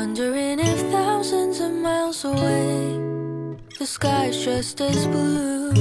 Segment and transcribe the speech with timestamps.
[0.00, 2.96] Wondering if thousands of miles away,
[3.78, 5.74] the sky's just as blue.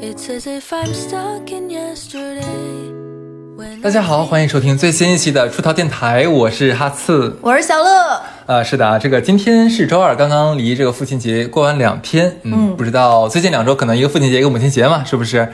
[0.00, 2.40] It's as if I'm stuck in yesterday.
[3.82, 7.36] 大家好，欢迎收听最新一期的出逃电台，我是哈次。
[7.42, 15.52] 我是小乐，呃，是的啊，这个今天是周二，刚刚离这个父亲节过完两天，嗯，不知道最近两周可能一个父亲节一个母亲节嘛，是不是？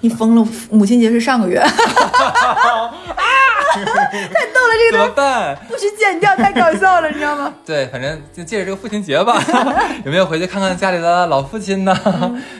[0.00, 0.46] 你疯了！
[0.70, 1.70] 母亲节是上个月，啊，
[3.84, 5.56] 太逗了，这怎个东西么办？
[5.68, 7.52] 不许剪掉，太搞笑了，你知道吗？
[7.66, 9.36] 对，反正就借着这个父亲节吧，
[10.04, 11.94] 有没有回去看看家里的老父亲呢？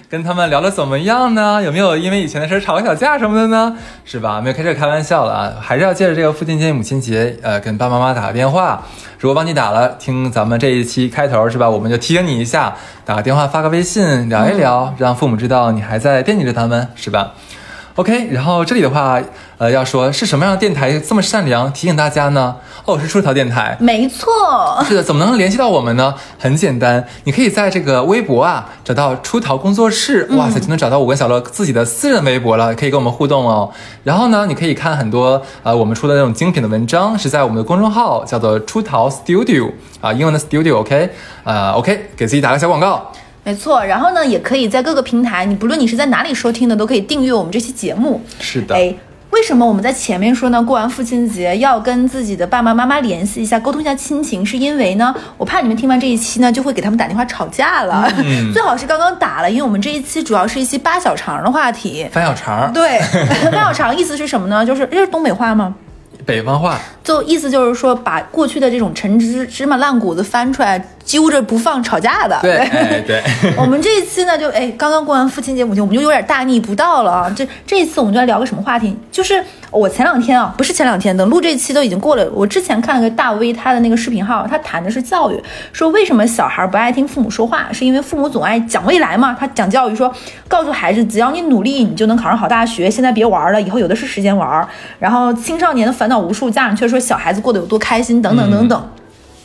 [0.08, 1.62] 跟他们聊的怎么样呢？
[1.62, 3.76] 有没有因为以前的事儿吵个小架什么的呢？
[4.04, 4.40] 是吧？
[4.40, 8.82] 没有开这开玩笑了啊，还是要借着这个父亲节、母亲节，呃，跟爸爸妈妈打个电话。
[9.18, 11.68] 如果忘记打了，听咱们这一期开头是吧？
[11.68, 17.32] 我们就提醒你一下，打个电话、发个微信聊一聊，让父母知道你还在惦记着他们，是吧
[17.96, 19.20] ？OK，然后这里的话，
[19.58, 22.56] 呃，要说是什么样的电台这么善良，提醒大家呢？
[22.84, 23.76] 哦，是出逃电台。
[23.80, 24.30] 没错，
[24.86, 26.14] 是的，怎么能联系到我们呢？
[26.38, 33.68] 很简单，你可以在这个微博啊找到出逃工作室，哇塞，就能找到我跟小乐自己的私人微博了，可以跟我们互动哦。
[34.04, 41.10] 然后呢，你可以看很多呃我们出的那种精品的文章，是在我们的公众号叫做出逃 Studio 啊，英文的 Studio，OK，、
[41.42, 43.10] 呃，OK，给自己打个小广告。
[43.46, 43.84] 没错。
[43.84, 48.20] 然后呢，也可以在各个平台，你不论你是在哪里收听的，都可以订阅我们这期节目。
[48.40, 48.92] 是的，哎，
[49.30, 50.60] 为什么我们在前面说呢？
[50.60, 58.12] 过完父亲节要跟自己的爸爸妈妈联系一下，沟通一下亲情，是因为呢，我怕你们听完这一期呢，就会给他们打电话吵架了。
[58.18, 62.04] 嗯 最好是刚刚打了，因为我们这一期主要是一期八小肠的话题。
[62.10, 62.98] 翻小肠，对，
[63.52, 64.66] 八小肠意思是什么呢？
[64.66, 65.72] 就是这是东北话吗？
[66.24, 72.36] 北方话，就意思就是说，把过去的这种陈芝芝麻烂谷子翻出来，揪着不放，吵架的。
[72.42, 72.68] 对，
[73.56, 77.32] 我们这一期呢，就哎，刚刚过完父亲节、母亲，我们就有点大逆不道了啊。
[77.34, 78.94] 这这一次我们就来聊个什么话题？
[79.12, 82.28] 就是我前两天啊，不是前两天，等录这期都已经过了。
[82.34, 85.40] 我之前看了个大 V 他的那个视频号，他谈的是教育，
[85.72, 89.36] 说为什么小孩不爱听父母说话，是因为父母总爱讲未来嘛。
[89.38, 90.12] 他讲教育说，
[90.48, 92.90] 告诉孩子，只要你努力，你就能考上好大学。
[92.90, 94.66] 现在别玩了，以后有的是时间玩。
[94.98, 98.90] 然后青少年的烦恼无数，家长却说小孩子过得有多开心，等等等等。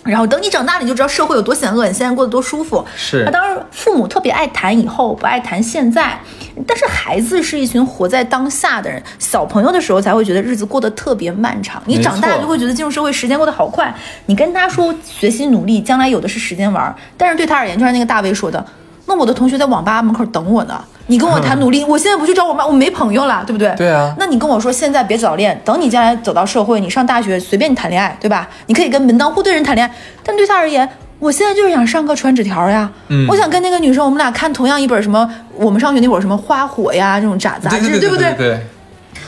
[0.04, 2.84] 然后等你长大了，你就知道社会有多险恶，你现在过得多舒服。
[2.96, 6.20] 是那当然，父母特别爱谈以后，不爱谈现在。
[6.68, 11.82] 但是孩子是一群活在当下的人，小朋友的时候才会觉得日子过得特别漫长。
[11.86, 13.94] 你长大错就会觉得进入社会时间过得好快。
[14.26, 16.94] 你跟他说学习努力，将来有的是时间玩。
[17.16, 18.64] 但是对他而言，就像那个大卫说的，
[19.06, 20.82] 那我的同学在网吧门口等我呢。
[21.08, 23.74] 你跟我谈努力，我现在不去找我妈，我没朋友了，对不对？
[23.76, 28.48] 对啊那你跟我说现在别早恋，等你将来走到社会，你上大学随便你谈恋爱，对吧？
[28.68, 30.88] 你可以跟门当户对人谈恋爱，但对他而言，
[31.20, 32.90] 我现在就是想上课传纸条呀。
[33.10, 38.60] 嗯我想跟那个女生，我们俩看同样一本什么，我们上学那会儿什么花火呀这种杂杂志，对不对对对，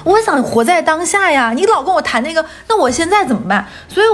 [0.05, 3.65] 我想活在当下呀，你老跟我谈那个，那我现在怎么办？
[3.89, 4.07] 所以，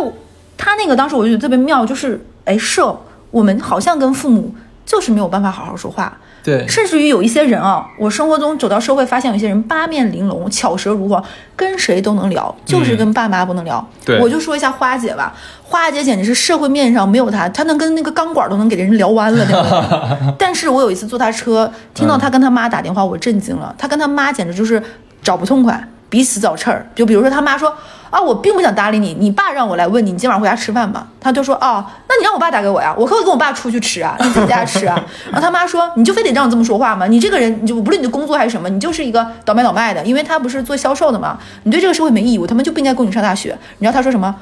[0.57, 2.81] 他那个当时我就觉得特别妙，就是哎，是
[3.29, 4.55] 我们好像跟父母
[4.89, 11.23] 就是没有办法好好说话，对，甚至于有一些人啊，我生活中走到社会，发现有一些人八面玲珑、巧舌如簧，
[11.55, 13.77] 跟谁都能聊，就是跟爸妈不能聊。
[13.77, 20.33] 嗯对我就说一下花姐吧，花姐简直是社会面上没有她，她能跟那个钢管都能给人聊弯了那种。
[20.39, 24.81] 但是我有一次坐她车，听到她跟她妈打电话，我震惊了，她跟她妈简直就是
[25.21, 25.87] 找不痛快。
[26.09, 27.73] 彼此找刺儿，就比如说他妈说
[28.09, 31.05] 啊，我并不想搭理你，你爸让我来问你，你今晚回家吃饭吧。
[31.21, 34.99] 他就说哦，那你让我爸打给我呀，我可以跟我爸出去吃啊，你自己家吃啊。
[35.31, 37.05] 然后他妈说，你就非得让我这么说话吗？
[37.05, 43.55] 你这个人，你就无论你的工作还是什么，你就是一个倒卖倒卖的，因为他不是做销售的嘛，你对这个社会没义务，他们就不应该供你上大学。
[43.77, 44.35] 你知道他说什么？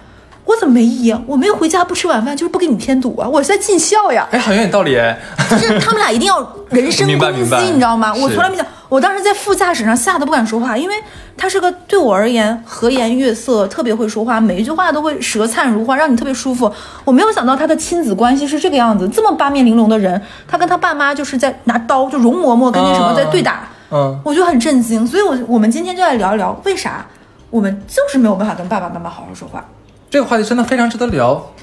[0.48, 1.22] 我怎么没意义啊？
[1.28, 3.28] 我没有回家不吃晚饭，就是不给你添堵啊！
[3.28, 4.26] 我是在尽孝呀。
[4.32, 5.20] 哎，好像有点道理哎。
[5.50, 8.14] 就是他们俩一定要人身攻击，你知道吗？
[8.16, 10.96] 我是从来没想，我当时在副驾驶上吓得不敢说话，因为
[11.36, 16.72] 他是个对我而言和颜悦色，特别会说话，每一句话都会舌灿如花，让你特别舒服。
[17.04, 25.06] 我没有想到他的亲子关系是这个样子，这么八面玲珑的人，他跟他爸妈就是在拿刀，就容嬷嬷跟那什么啊在对打，嗯，我就很震惊。
[25.06, 27.06] 所以我我们今天就来聊一聊，为啥
[27.50, 29.64] 我们就是没有办法跟爸爸妈妈好好说话。
[30.10, 31.54] 这个话题真的非常值得聊。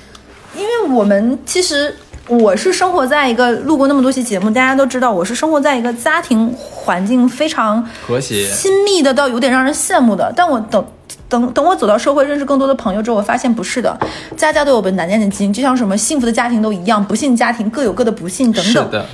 [0.56, 1.96] 因为我们其实
[2.28, 10.32] 我是生活在一个录过那么多期节目，大家都知道我是生活在一个家庭环境非常和谐亲密的，到有点让人羡慕的。
[10.36, 10.84] 但我等
[11.28, 13.98] 等等我走到社会，认识更多的朋友之后，我发现不是的，
[14.36, 18.84] 家家都有本难念的经，就像什么幸福的家庭都一样，不幸家庭各有各的不幸等等。
[18.84, 19.06] 是的，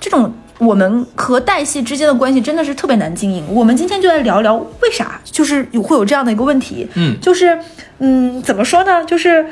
[0.00, 3.44] 这种我们和代系之间的关系真的是特别难经营。
[3.48, 6.86] 我们今天就来聊聊为啥，就是有会有这样的一个问题。
[6.94, 7.58] 嗯就是
[7.98, 9.04] 嗯，怎么说呢？
[9.04, 9.44] 就是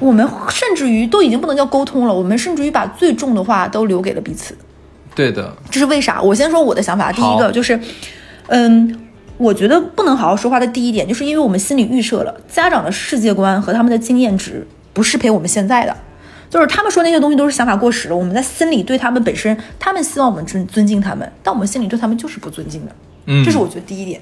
[0.00, 4.54] 我们甚至于都已经不能叫沟通了，我们甚至于把最重的话都留给了彼此。
[5.14, 6.20] 对的，这是为啥？
[6.20, 7.12] 我先说我的想法。
[7.12, 7.78] 第一个就是，
[8.48, 15.96] 嗯，我觉得不能好好说话的第一点，就是因为我们心里预设了家长的世界观和他们的经验值不适配我们现在的。
[16.50, 22.92] 就是他们说那些东西都是想法过时了，我们在心里对他们本身，他们希望我们尊尊敬他们，但我们心里对他们就是不尊敬的。
[23.26, 24.20] 嗯这是我觉得第一点。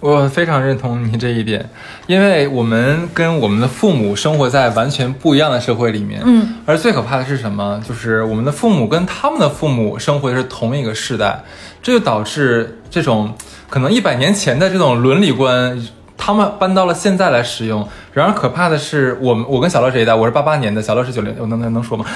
[0.00, 1.66] 我非常认同你这一点，
[2.06, 7.82] 因为我们跟我们的父母生活在完全不一样的社会里面，嗯，而最可怕的是什么？
[7.88, 11.42] 就是我们的父母跟他们的父母生活的是同一个世代，
[11.82, 13.32] 这就导致这种
[13.70, 15.80] 可能一百年前的这种伦理观，
[16.24, 17.86] 他们搬到了现在来使用。
[18.14, 22.06] 然而可怕的是，我们我跟小乐这一代，我是八八年的，小乐是九零，我能能能说吗？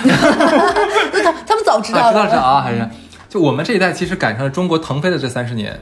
[1.12, 2.88] 那他他们早知道啊，知道知道啊，还是
[3.28, 5.78] 就我们这一代其实赶上了中国腾飞的这三十年，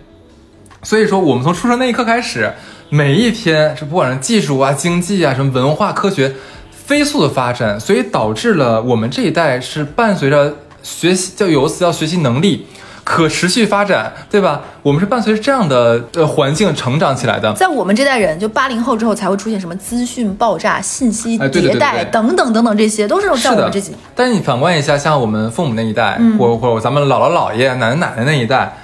[0.82, 2.52] 所以说我们从出生那一刻开始，
[2.88, 6.34] 每一天是不管是技术啊、经济啊、什么文化、科学
[6.72, 12.66] 飞速的发展，所以导致了我们这一代是伴随着学习，叫有个词叫学习能力。
[13.08, 14.62] 可持续发展，对吧？
[14.82, 17.52] 我们是伴随着这样的呃环境成长起来的。
[17.52, 28.76] 在我们这代人，就八零后之后才会出现什么资讯爆炸、信息迭代对等等等等，这些都是在我们这几。，但是你反观一下，像我们父母那一代，嗯或或者咱们姥姥姥爷、奶奶奶奶那一代，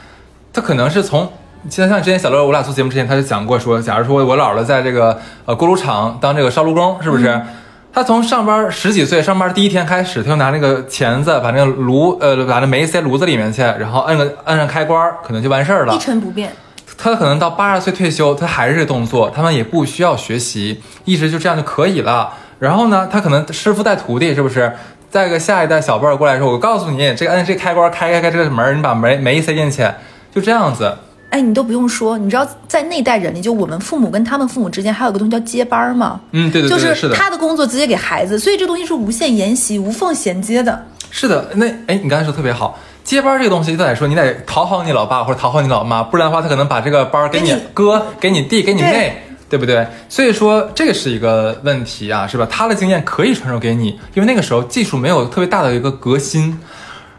[0.52, 1.28] 他可能是从。
[1.68, 7.28] 像像之前小乐我俩做节目之前，他就讲过说，假如说我姥姥在这个呃锅炉厂当这个烧炉工，是不是？
[7.28, 7.46] 嗯
[7.92, 15.98] 他从上班十几岁上班第一天开始，他就拿那个钳子把那个炉呃把那煤塞炉子里面去，然后摁个摁上开关，可能就完事儿了一。
[15.98, 16.50] 成不变。
[16.96, 22.32] 他可能到八十岁退休，他还是这个动作，他们也不需要学习，一直就这样就可以了。
[22.58, 24.72] 然后呢，他可能师傅带徒弟，是不是？
[25.10, 29.86] 再一个下一代小辈儿过来说，我告诉你，这个摁这开关开开开这个门，你把煤煤塞进去，
[30.34, 30.96] 就这样子。
[31.32, 36.20] 哎，你都不用说，你知道在那代人里，就我们父母跟他们父母之间还有个东西叫接班儿吗？
[36.32, 40.86] 嗯，对对对，就是，他的工作直接给孩子，所以这东西是无限沿袭、无缝衔接的。
[41.10, 41.48] 是的。
[41.54, 49.22] 那哎，你刚才说特别好，接班儿这个东西，就得说你得讨好你老爸或者讨好你老妈，不然的话，他可能把这个班儿给你哥、给你弟、给你对妹。
[49.52, 49.86] 对不对？
[50.08, 52.48] 所以说这个是一个问题啊，是吧？
[52.50, 56.58] 他的经验可以传授给你，因为那个时候技术没有特别大的一个革新，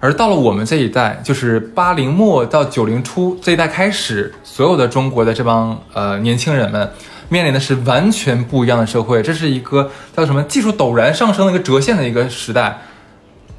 [0.04, 6.92] 而到了我们这一代，就是八零末到九零初这一代开始，所有的中国的这帮呃年轻人们
[7.30, 12.82] 面临的是完全不一样的社会，这是一个叫什么技术陡然上升的一个折线的一个时代。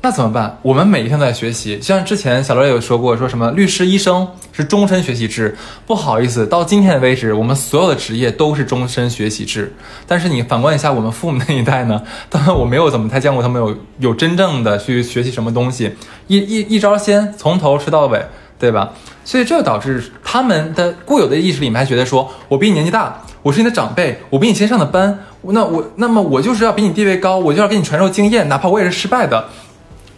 [0.04, 0.58] 那怎么办？
[0.60, 5.56] 我们每一天都在学习，像之前小乐也有说过，说什么律师、医生是终身学习制。
[5.86, 9.72] 不好意思，到今天为止，我们所有的职业都是终身学习制。
[10.06, 12.02] 但是你反观一下我们父母那一代呢？
[12.28, 15.96] 当然我没有怎么太见过他们有有真正的去学习什么东西，
[16.26, 18.26] 一一一招鲜，从头吃到尾，
[18.58, 18.92] 对吧？
[19.24, 29.48] 所以这就导致他们的固有的意识里面还觉得说，我比你年纪大，我是你的长辈，我比你先上的班，那我那么我就是要比你地位高，我就要给你传授经验，哪怕我也是失败的。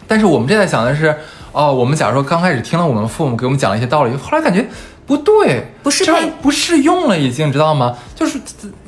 [0.07, 1.15] 但是我们这代想的是，
[1.51, 4.65] 哦，我们假如说刚开始听了我们父母给我们讲了一些道理，后来感觉
[5.05, 7.97] 不对，不适配这玩意儿不适用了，已经知道吗？
[8.15, 8.39] 就是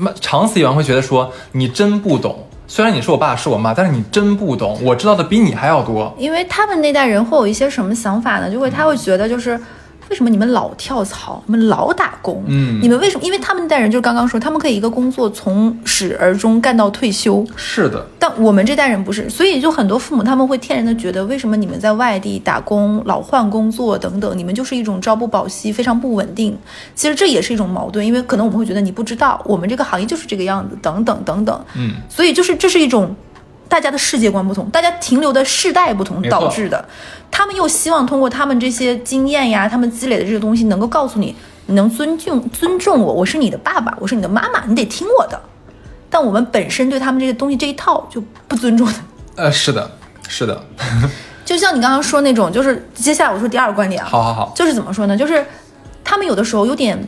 [0.04, 2.48] 呃长此以往会觉得说你真不懂。
[2.68, 6.14] 虽然你是我爸是我妈，但是你真不懂，我知道的比你还要多。
[6.18, 8.50] 因为他们那代人会有一些什么想法呢？
[8.50, 9.60] 就会他会觉得就是。
[10.10, 12.44] 为什么你们老跳槽，你们老打工？
[12.48, 13.24] 嗯你们为什么？
[13.24, 26.58] 因为他们那代人就是刚刚说，他们可以一个工作从始而终干到退休，是的，但我们这代人不是，所以就很多父母他们会天然的觉得，为什么你们在外地打工、老换工作等等，你们就是一种朝不保夕，非常不稳定。
[26.96, 31.66] 其实这也是一种矛盾，因为可能我们会觉得你不知道，我们这个行业就是这个样子，等等等等。
[31.76, 33.16] 嗯，所以就是这是一种
[33.70, 36.84] 大家的世界观不同，大家停留的世代不同导致的。
[37.32, 41.36] 他们又希望通过他们这些经验呀，他们积累的这些东西，能够告诉你，
[41.68, 45.40] 你能尊敬尊重我，我是你的爸爸，我是你的妈妈，你得听我的。
[46.10, 48.94] 但我们本身对他们这些东西这一套就不尊重的。
[49.36, 49.90] 呃，是的，
[50.28, 50.66] 是的，
[51.46, 55.16] 就像你刚刚说那种，就是接下来我说第二个观点啊，好好好，就是怎么说呢？
[55.16, 55.46] 就是
[56.04, 57.00] 他们有的时候有点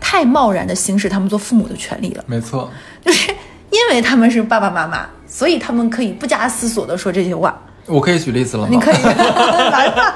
[0.00, 2.68] 太贸然的行使他们做父母的权利了，没错，
[3.04, 3.30] 就是
[3.70, 7.56] 因为他们是爸爸妈妈，所以他们可以不加思索的说这些话。
[7.86, 8.68] 我可以举例子了吗？
[8.70, 10.14] 你可以 来吧，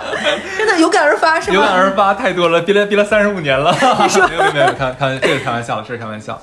[0.58, 1.54] 真的有感而发是吗？
[1.54, 3.72] 有感而发太多了，憋了憋了三十五年了。
[4.28, 6.40] 没有没有没有，开开玩这个开玩笑，这是开玩笑。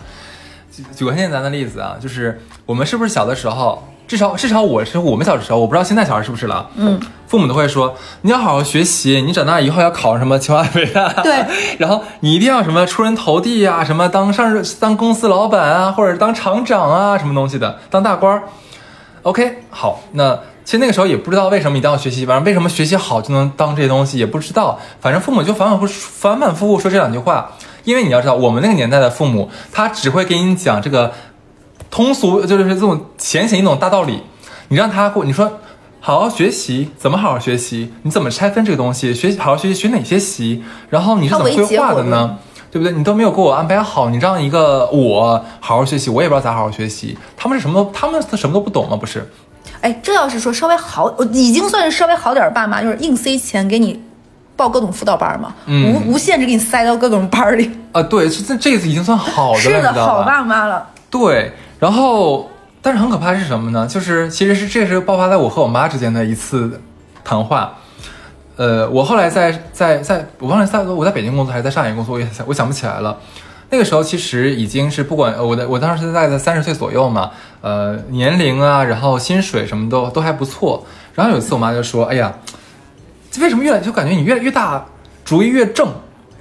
[0.72, 6.70] 举举个很简单的例子啊，就是我们是不是小的时候，至少至少我是我们小的时候，我不知道现在小孩是不是了。
[6.75, 11.08] 嗯，父母都会说你要好好学习，你长大以后要考什么清华北大。
[11.24, 11.46] 对，
[11.80, 18.44] 然后你一定要什么出人头地啊，什么当上当公司老板啊，或者当厂长啊，什么东西的，当大官儿。
[19.22, 27.51] OK，好，那其实那个时候也不知道为什么一定要学习，反正为什么学习好就能当这些东西也不知道，反正父母就反反复反反复复说这两句话，
[27.86, 31.13] 因为你要知道，我们那个年代的父母，他只会给你讲这个
[31.92, 34.24] 通俗，就是这种浅显易懂大道理，
[34.70, 35.60] 你让他过，你说。
[36.04, 37.94] 好好学习，怎么好好学习？
[38.02, 39.14] 你怎么拆分这个东西？
[39.14, 40.64] 学习好好学习，学哪些习？
[40.90, 42.40] 然后你是怎么规划的呢？
[42.72, 42.92] 对不对？
[42.98, 47.16] 你都没有给我安排好，你让一个我好好学习，我也不知道咋好好学习。
[47.38, 48.98] 他们是什么都，他们什么都不懂吗？
[48.98, 49.30] 不是？
[49.82, 54.02] 哎，这要是说稍微好，我已经算是稍微好点儿的爸妈，就是硬塞钱给你
[54.56, 60.88] 报各种辅导班嘛，嗯无无限制给你塞到各种班儿里，啊，对，是这这次已经算好的了，是的，好爸妈了。
[61.12, 62.48] 对，然后
[62.80, 63.88] 但是很可怕是什么呢？
[63.88, 66.80] 就是其实是这是爆发在我和我妈之间的一次
[67.24, 67.74] 谈话。
[68.56, 73.18] 呃，我后来在在在，我忘了在我在北京工作还是在上海工作，我也想我想不起来了。
[73.72, 80.86] 那个时候其实已经是不管我的我当时在在三十岁左右嘛，呃年龄啊，然后薪水什么都都还不错。
[81.16, 82.32] 然后有一次我妈就说：“哎呀，
[83.40, 84.86] 为什么越来就感觉你越越大，
[85.26, 85.88] 主意越正，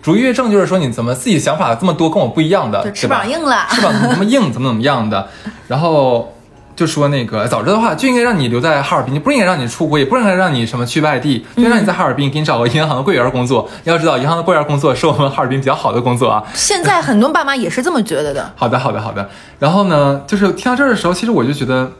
[0.02, 5.28] 主义越正，就是说你怎么自己想法这么多，跟我不一样的，就翅膀硬了， 翅膀怎么怎么硬，怎么怎么样的，
[5.69, 6.33] 然后
[6.75, 13.69] 就说那个早知道的话就应该让你留在哈尔滨，就不应该让你出国，也不应该让你什么去外地，就让你在哈尔滨给你找个银行的柜员工作。
[13.85, 16.42] 要知道，银行的柜员工作是我们哈尔滨比较好的工作啊。
[16.54, 18.50] 现在很多爸妈也是这么觉得的。
[18.57, 19.28] 好的，好的，好的。
[19.59, 21.92] 然后呢，就是听到这儿的时候，其实我就觉得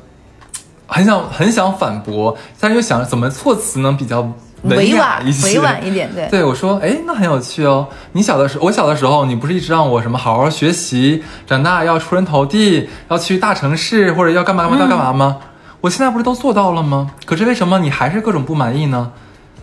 [0.87, 7.89] 很想很想反驳，但是又想怎么措辞能比较文委婉一些，委婉一点对对我说，哎，那很有趣哦。
[8.13, 15.39] 你小的时候，我小的时候，你不是一直让我什么好好学习，长大要出人头地，要去大城市，或者要干嘛干嘛要干嘛吗？
[15.81, 17.11] 我现在不是都做到了吗？
[17.25, 19.13] 可是为什么你还是各种不满意呢？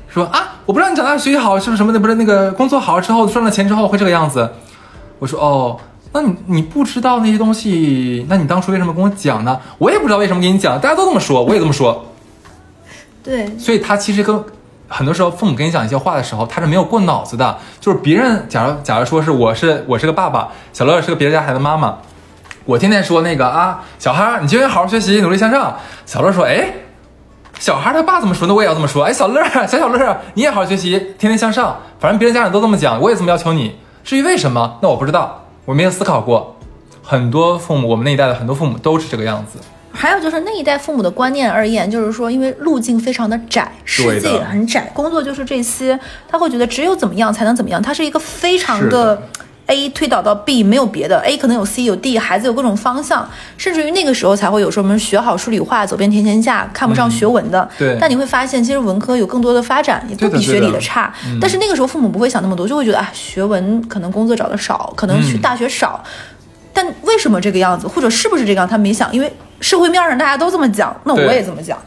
[0.09, 1.99] 说啊，我不知道你长大学习好，是不是什么的？
[1.99, 4.49] 不是那个工作好之后赚了钱之后会这个样子？
[5.19, 5.79] 我说哦，
[6.13, 9.59] 那你你不知道那些东西，那你当初为什么跟我讲呢？
[9.77, 12.05] 我也不知道为什么跟你讲，大家都这么说，我也这么说。
[13.23, 14.43] 对，所以他其实跟
[14.87, 17.57] 很多时候父母跟你讲一些话的时候，他是没有过脑子的。
[17.79, 21.97] 就是别人假如假如说是我是我是个爸爸，小乐是个别人家孩子妈妈，
[22.65, 25.77] 我天天说那个啊，小孩儿你就应该好好学习，努力向上。
[26.05, 26.73] 小乐说，哎，
[27.59, 29.03] 小孩儿他爸怎么说，那我也要这么说。
[29.03, 31.77] 哎，小乐小小乐你也好好学习，天天向上。
[31.99, 33.75] 反正别人家长都这么讲，我也这么要求你。
[34.03, 36.55] 至于为什么，那我不知道，我没有思考过。
[37.03, 39.59] 很多父母，我们那一代的很多父母都是这个样子。
[39.97, 49.21] 还有就是那一代父母的观念而言，就是说，因为路径非常的窄，世界也很窄，工作就是这些，他会觉得只有怎么样才能怎么样，他是一个非常是的。
[49.69, 57.67] A 推导到 B 没有别的，A 可能有 C 有 D，孩子有各种方向，甚至于那个时候才会有说我们学好数理化，走遍天天下，看不上学文的。
[57.77, 57.97] 对。
[57.99, 60.79] 但你会发现，其实文科有更多的发展，也不比学理的。
[60.79, 61.13] 差。
[61.25, 61.37] 嗯。
[61.41, 66.01] 但是那个时候父母不会想那么多，就会觉得啊，学文可能工作找的少，可能去嗯大学少。
[66.71, 71.77] 但为什么这个样子，或者是不是这个样，他没想，因为社会面上大家都这么讲，那我也这么讲。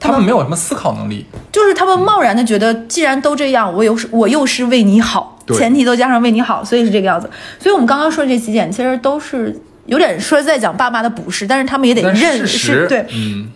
[0.00, 1.24] 他们没有什么思考能力。
[1.52, 7.30] 就是他们贸然的觉得，既然都这样，我又是我又是为你好，前提都加上为你好，所以是这个样子。
[7.60, 13.06] 所以我们刚刚说的这几点，其实都是有点说在讲爸妈的不是，但是他们也得认识是对。
[13.14, 13.48] 嗯，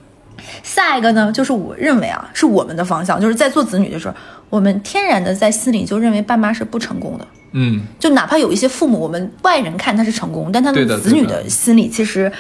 [0.63, 4.15] 下一个呢，就是我认为啊，是我们的方向，就是在做子女的时候，
[4.49, 7.27] 我们天然的在心里就认为爸妈是不成功的。
[7.53, 12.31] 嗯，就哪怕有一些父母，我们外人看他是成功，但他对的子女的的心里其实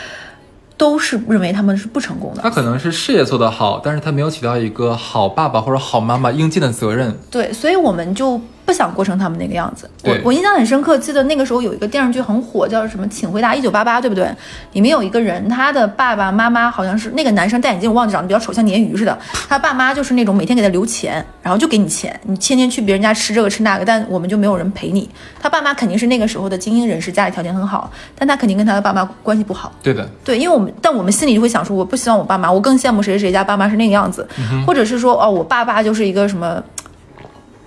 [0.76, 2.42] 都是认为他们是不成功的。
[2.42, 7.18] 他可能是事业做得好，但是他没有起到一个好爸爸或者好妈妈应尽的责任。
[7.30, 9.88] 对，所以我们就不想过成他们那个样子。
[10.02, 14.28] 我我印象很深刻，记得那个时候有一个电视剧很火，叫什么《请回答一九八八》，对不对？
[14.72, 19.16] 里面有一个人，他的爸爸妈妈好像是那个男生戴眼镜，我忘记长得比较丑，像鲶鱼似的。
[19.48, 25.08] 他爸妈就是那种每天给他留钱，然后就给你钱，你天天去别人家吃这个吃那个，但我们就没有人陪你。
[25.40, 29.72] 他爸妈肯定是那个时候的精英人士，家里条件很好，但他肯定跟他的爸妈关系不好。
[29.80, 34.26] 对的，对，因为我们，但我们心里就会想说，我不希望我爸妈，我更羡慕谁谁谁家爸妈是那个样子，
[34.66, 36.62] 或者是说，哦，我爸爸就是一个什么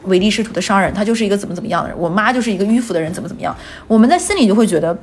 [0.10, 3.56] 唯利是图的商人，他就是一个怎么怎么样的人，我妈就是一个迂腐的人，怎么怎么样，
[3.88, 4.98] 我们在心里就会觉得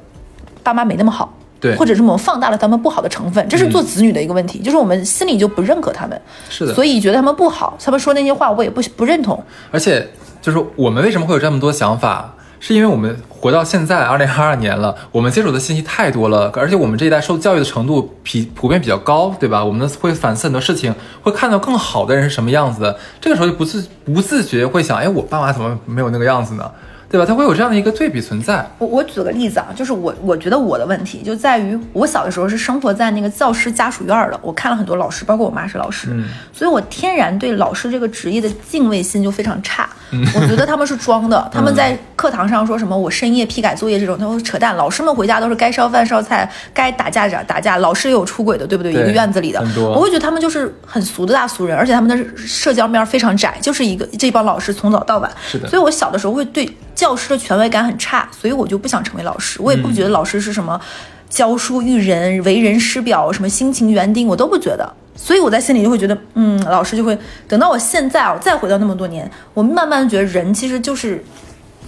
[0.63, 1.33] 爸妈没那么好。
[1.59, 6.21] 对或者是我们放大了他们不好的成分，这是做子女的一个问题，就是我们心里就不认可他们，
[6.51, 6.75] 是的。
[6.75, 9.43] 所以觉得他们不好，他们说那些话我也不不认同。
[9.71, 10.07] 而且
[10.43, 19.65] 就是我们为什么会有这么多想法，是因为我们活到现在二零二二年了，我们接触的信息太多了，而且我们这一代受教育的程度比普遍比较高，对吧？
[19.65, 26.69] 我们会反思很多事情，会看到更好的人是什么样子的，这个时候就不自不自觉会想，哎，我爸妈怎么没有那个样子呢？
[27.17, 27.27] 对吧？
[27.27, 28.65] 他会有这样的一个对比存在。
[28.79, 39.89] 我我举个例子啊，就是我我觉得我的问题就在于我小的时候是生活在那个教师家属院儿的，我看了很多老师，包括我妈是老师，嗯所以我天然对老师这个职业的敬畏心就非常差。
[40.35, 44.77] 我觉得他们是装的， 他们在课堂上说什么我深夜批改作业这种，他们扯淡。
[44.77, 48.93] 老师们回家都是该烧饭烧菜，该打架打打架，老师也有出轨的，对不对？
[48.93, 55.31] 对一个院子里的我会觉得他们就是很俗的大俗人，而且他们的社交面非常窄，就是一个这帮老师从早到晚。
[55.47, 60.81] 是的所以我小的时候会对教师的权威感很差，所以我就不想成为老师，我也不觉得老师是什么
[61.29, 64.91] 教书育人、为人师表、什么辛勤园丁，我都不觉得。
[65.15, 67.17] 所以我在心里就会觉得，嗯，老师就会
[67.49, 71.25] 等到我现在啊，我再回到那么多年，我慢慢觉得人其实就是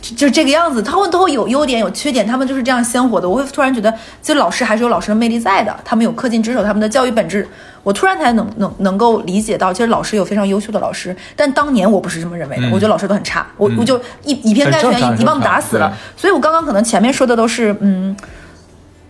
[0.00, 3.28] 就就这个样子，他们都会有优点有缺点，他们就是这样鲜活的。
[3.28, 7.46] 我会突然觉得，其实老师还是有老师的魅力在的，他们有恪尽职守，他们的教育本质，
[7.82, 15.96] 我突然才能能能够理解到，其实老师有非常优秀的老师，但当年我不是这么认为的，嗯我觉得老师都很差，我我就一以偏概全，一一棒打死了。
[16.16, 18.16] 所以我刚刚可能前面说的都是嗯。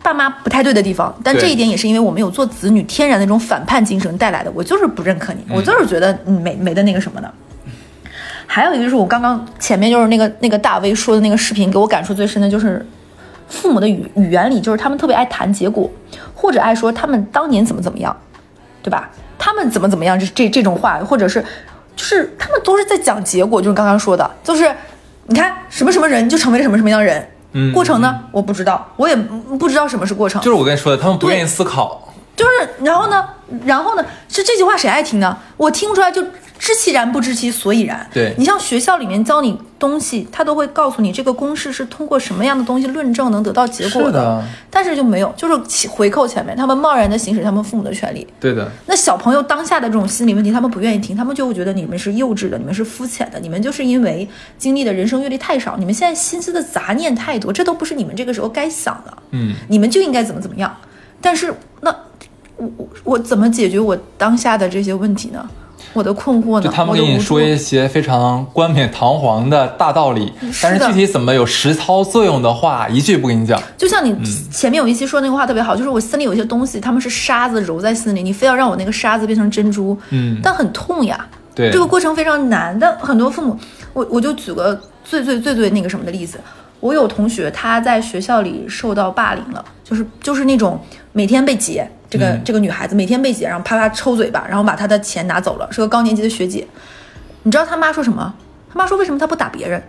[0.00, 4.50] 爸妈不太对的地方，但这一点也是因为我们有做子女天然的那种反叛精神带来的。
[4.54, 7.30] 我就是不认可你，我就是觉得你没没的那个什么的。
[8.50, 12.84] 还有一个就是我刚刚前面就是那个那个大 V 说的那个视频，给我感触最深的就是
[13.46, 15.88] 父母的语语言里，就是他们特别爱谈结果，
[16.34, 18.16] 或者爱说他们当年怎么怎么样，
[18.82, 19.10] 对吧？
[19.38, 21.44] 他们怎么怎么样，这这这种话，或者是
[21.94, 24.74] 就是他们都是在讲结果，就是刚刚说的，就是
[25.26, 27.70] 你看什么什么人就成为了什么什么样的人，嗯。
[27.74, 28.18] 过程呢？
[28.32, 32.14] 我不知道，我也不知道什么是过程，就是我跟你说的，他们不愿意思考。
[32.34, 33.24] 就是，然后呢，
[33.64, 35.36] 然后呢，是这句话谁爱听呢？
[35.56, 36.24] 我听不出来，就
[36.58, 38.06] 知其然不知其所以然。
[38.12, 48.26] 对你像学校里面教你东西，他都会告诉你这个公式是通过什么样的东西论证能得到结果是的但是就没有，就是起回扣前面，他们贸然的行使他们父母的权利。
[48.40, 59.16] 对的，那小朋友当下的这种心理问题，他们不愿意听，他们就会觉得你们是幼稚的，你们是肤浅的，你们就是因为经历的人生阅历太少，你们现在心思的杂念太多，这都不是你们这个时候该想的。
[59.30, 60.76] 嗯，你们就应该怎么怎么样。
[61.20, 61.94] 但是那
[62.56, 65.48] 我我我怎么解决我当下的这些问题呢？
[65.92, 66.62] 我的困惑呢？
[66.62, 70.32] 就他们给你说一些非常冠冕堂皇的大道理，
[70.62, 73.60] 但是具体怎么有实操作用的话，一句不跟你讲。
[73.76, 81.26] 就像你嗯前面有一期说那个话特别好，就是我心里有一些东西，他们是沙子揉在心里，你非要让我那个沙子变成珍珠，嗯但很痛呀。
[81.54, 83.58] 对这个过程非常难，但很多父母，
[83.92, 86.38] 我我就举个最最最最那个什么的例子，
[86.78, 90.78] 我有同学他在学校里受到霸凌了，就是就是那种
[91.10, 96.66] 每天被劫，这个、嗯这个女孩子每天被劫，然后啪啪抽嘴巴，然后把她的钱拿走了，是个高年级的学姐。
[97.42, 98.34] 你知道他妈说什么？
[98.72, 99.82] 他妈说为什么他不打别人？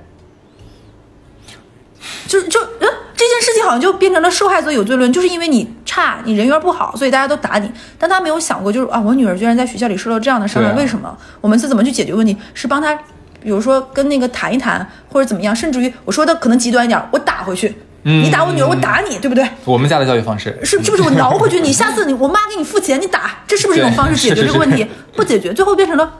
[2.28, 7.70] 就就嗯，这件事情好像就变成了受害者有罪论，就是因为你差，你人缘不好，所以大家都打你。
[7.98, 11.18] 但他没有想过，就是啊，我女儿居然在学校里受到这样的伤害，啊为什么？
[11.42, 12.38] 我们是怎么去解决问题？
[12.54, 12.96] 是帮她，
[13.42, 19.48] 比如说跟那个谈一谈，或者怎么样，甚至于我说的可能极端一点，我打回去，嗯你打我女儿，我打你，对不对？
[19.66, 21.60] 我们家的教育方式是是不是我挠回去？
[21.60, 24.90] 你下次你 我妈给你付钱，你打，这是不是一种方式解决这个问题是？
[25.14, 26.12] 不解决，最后变成了，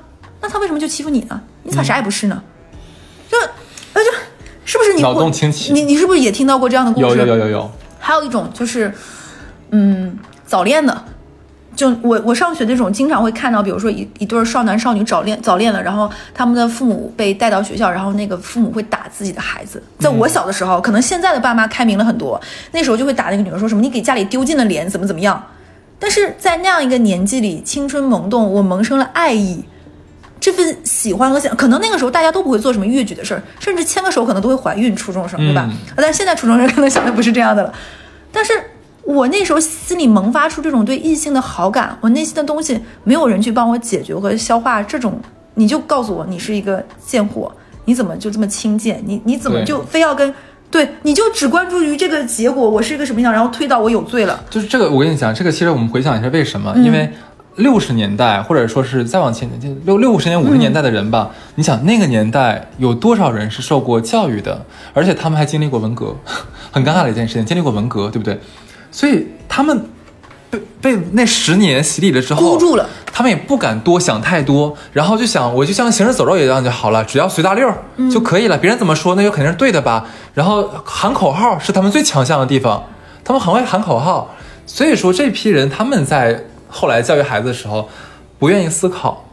[0.42, 1.42] 那他为什么就欺负你呢？
[1.64, 2.42] 你咋啥也不是呢？
[3.30, 3.38] 就
[3.94, 4.12] 那就
[4.66, 7.06] 是不是你脑洞清奇你你是不是也听到过这样的故事？
[7.06, 8.94] 有有有有有，还有一种就是，
[9.72, 11.06] 嗯，早恋的。
[11.76, 19.82] 就我我上学那种，经常会看到，比如说一一对儿少男少女早恋早恋了，然后他们的父母被带到学校，然后那个父母会打自己的孩子。
[20.00, 22.40] 在我小的时候，可能现在的爸妈开明了很多，
[22.74, 25.42] 那时候就会打那个女儿，说什么你给家里丢尽了脸，怎么怎么样。
[25.98, 29.64] 但是在那样一个年纪里，青春萌动，我萌生了爱意，
[30.40, 35.68] 这份喜欢和想，可能那个时候大家都不会做什么越矩的事儿，甚至牵个手可能都会怀孕，初中生对吧？
[35.70, 37.74] 嗯但是现在初中生可能想的不是这样的了。
[38.32, 38.54] 但是
[39.16, 45.20] 我那时候心里萌发出这种对异性的好感，我内心的东西没有人去帮我解决和消化，这种
[45.56, 47.52] 你就告诉我你是一个贱货，
[47.86, 49.02] 你怎么就这么轻贱？
[49.08, 50.32] 你你怎么就非要跟
[50.70, 54.40] 对，你就只关注于这个结果，我是一个什么样，然后推到我有罪了。
[54.48, 56.72] 就是这个，我跟你讲，这个其实我们回想一下为什么？
[56.76, 57.12] 嗯因为
[57.56, 66.16] 六十年代或者说是再往前就六六十年五十年代的人吧，你想那个年代有多少人是受过教育的，而且他们还经历过文革，
[66.72, 68.40] 很尴尬的一件事情，经历过文革，对不对？
[68.92, 69.90] 所以他们
[70.50, 72.88] 被被那十年洗礼了之后，箍住了。
[73.12, 77.70] 他们也不敢多想太多，然后就想，我就像行尸走肉一样就好了，只要随大溜
[78.10, 78.58] 就可以了。
[78.58, 80.06] 别人怎么说，那就肯定是对的吧？
[80.34, 82.82] 然后喊口号是他们最强项的地方，
[83.26, 84.34] 他们很会喊口号。
[84.66, 87.90] 所以说，这批人他们在后来教育孩子的时候，
[88.38, 89.26] 不愿意思考，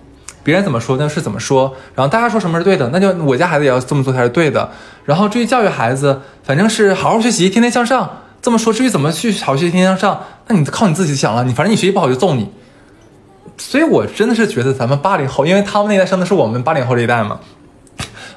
[0.42, 4.68] 别人怎么说那是怎么说，然后大家说什么是对的，那就我家孩子也要这么做才是对的。
[5.04, 8.22] 然后至于教育孩子，反正是好好学习，天天向上。
[8.46, 11.42] 这么说，至于怎么去好好学习，天天向上，那你靠你自己想了。
[11.42, 12.48] 你反正你学习不好就揍你。
[13.58, 17.40] 所以我真的是觉得咱们八零后，因为他们那一代生的是我们八零后这一代嘛，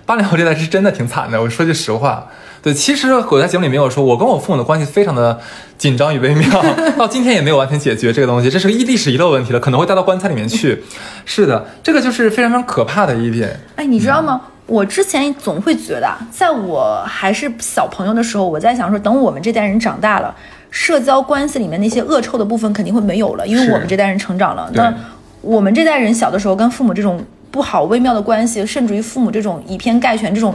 [0.08, 1.40] 八零后这一代是真的挺惨的。
[1.40, 2.28] 我说句实话，
[2.64, 5.40] 对，其实我在节目里没有说，我跟我父母的关系非常的
[5.78, 6.48] 紧张与微妙，
[6.98, 10.84] 到今天也没有完全解决这个东西，这是个历史遗留问题了，可能会带到棺材里面去。
[11.24, 13.60] 是的，这个就是非常非常可怕的一点。
[13.76, 14.42] 哎，你知道吗？
[14.70, 20.34] 我之前总会觉得啊，在我还是小朋友的时候，我在想说，等我们这代人长大了，
[20.70, 24.70] 社交关系里面那些恶臭的部分肯定会没有了，因为我们这代人成长了。
[24.76, 24.94] 那
[25.42, 30.54] 我们这代人小的时候跟父母这种不好微妙的关系，甚至于父母这种以偏概全这种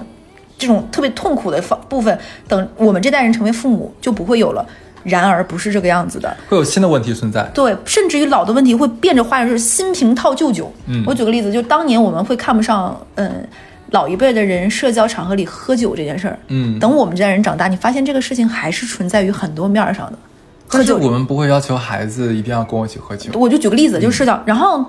[0.57, 4.64] 这种特别痛苦的方部分，等我们这代人成为父母就不会有了。
[5.03, 10.72] 然而不是这个样子的，会有新的问题存在，对，甚至于老的问题会变着花样，就是新瓶套旧酒。
[10.87, 13.46] 嗯我举个例子，就当年我们会看不上，嗯，
[13.94, 20.18] 老一辈的人社交场合里喝酒这件事儿，嗯，等我们这代人长大，你发现这个事情还是存在于很多面儿上的。
[20.66, 23.30] 喝酒我们不会要求孩子一定要跟我一起喝酒。
[23.38, 24.85] 我就举个例子，就是社交，然后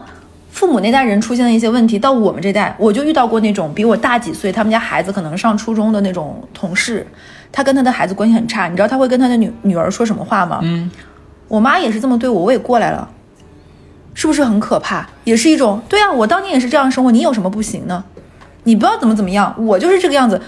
[0.50, 7.06] 父母那代人出现的一些问题，到我们这代，我就遇到过那种比我大几岁，他们家孩子可能上初中的那种同事，
[7.52, 10.62] 他跟他的孩子关系很差，你知道他会跟他的女女儿说什么话吗？
[10.64, 10.90] 嗯，
[11.48, 13.08] 我妈也是这么对我，我也过来了，
[14.16, 15.08] 是不是很可怕？
[15.26, 18.04] 也是一种对啊，我当年也是这样生活，你有什么不行呢？
[18.66, 20.40] 你不要怎么怎么样，我就是这个样子。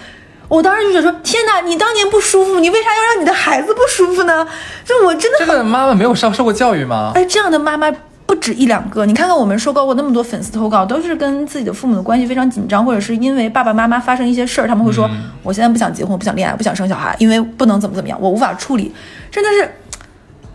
[0.46, 4.46] 我当时就觉得说，天哪，你当年不舒服，你为啥要让你的孩子不舒服呢？
[4.84, 7.12] 就我真的这个妈妈没有上受过教育吗？
[7.14, 9.04] 哎，这样的妈妈不止一两个。
[9.04, 15.08] 你看看我们收到过那么多粉丝投稿，都是跟自己的父母的关系非常紧张，或者是因为爸爸妈妈发生一些事儿，他们会说
[15.44, 18.90] ：“我现在不想结婚，我不想恋爱，不想生小孩，因为不能怎么怎么样，我无法处理。”
[19.30, 19.70] 真的是，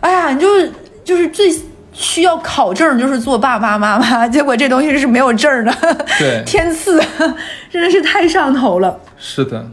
[0.00, 0.72] 哎呀，你就是
[1.04, 1.54] 就是最
[1.94, 5.72] 需要考证，就是做爸爸妈妈， 结果这东西是没有证儿的，
[6.18, 7.00] 对 天赐，
[7.70, 8.98] 真的是太上头了。
[9.16, 9.64] 是的，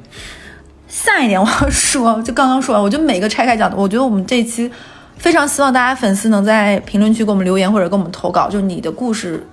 [0.88, 4.72] 下一点我要说，就刚刚说完，我就每个拆开讲的，我觉得我们这一期
[5.18, 9.44] 非常希望大家粉丝能在评论区给我们留言或者给我们投稿，就你的故事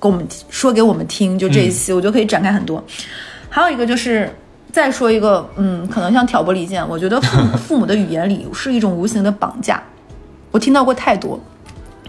[0.00, 2.82] 给我们说给我们听，就这一期、我觉得可以展开很多。
[3.50, 4.32] 还有一个就是
[4.70, 9.82] 再说一个，嗯，可能像挑拨离间，我觉得父母父母的语言里是一种无形的绑架，
[10.52, 11.40] 我听到过太多。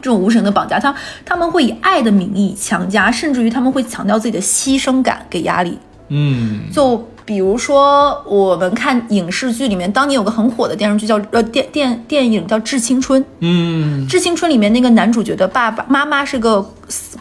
[0.05, 0.93] 这种无神的绑架，他
[1.25, 5.79] 他们会以爱的名义强加，甚至于他们会强调自己的牺牲感给压力。
[6.09, 13.19] 嗯，就比如说，我们看影视剧里面，当年有个很火的电视剧叫呃电电电影叫《致青春》。
[13.39, 16.63] 嗯，《致青春》里面那个男主角的爸爸妈妈是个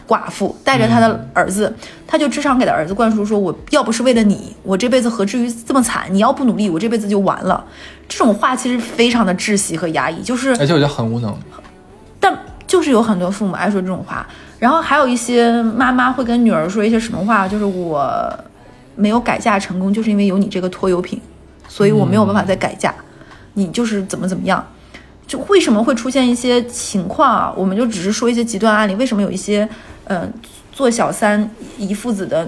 [0.07, 6.05] 寡妇，带着他的儿子，他就时常给他儿子灌输说：“我要不是为了你，我这辈子何至于这么惨？
[6.11, 7.65] 你要不努力，我这辈子就完了。”
[8.07, 11.35] 这种话其实非常的窒息和压抑，就是而且我觉得很无能。
[12.75, 14.27] 就是有很多父母爱说这种话，
[14.59, 18.37] 然后还有一些妈妈会跟女儿说一些什么话，就是我
[18.97, 21.17] 没有改嫁成功，就是因为有你这个拖油瓶，
[21.69, 22.93] 所以我没有办法再改嫁，
[23.53, 24.61] 你就是怎么怎么样。
[25.25, 27.53] 就为什么会出现一些情况啊？
[27.55, 28.93] 我们就只是说一些极端案例。
[28.95, 29.67] 为什么有一些，
[30.03, 30.29] 嗯、
[30.73, 32.45] 做小三一父子的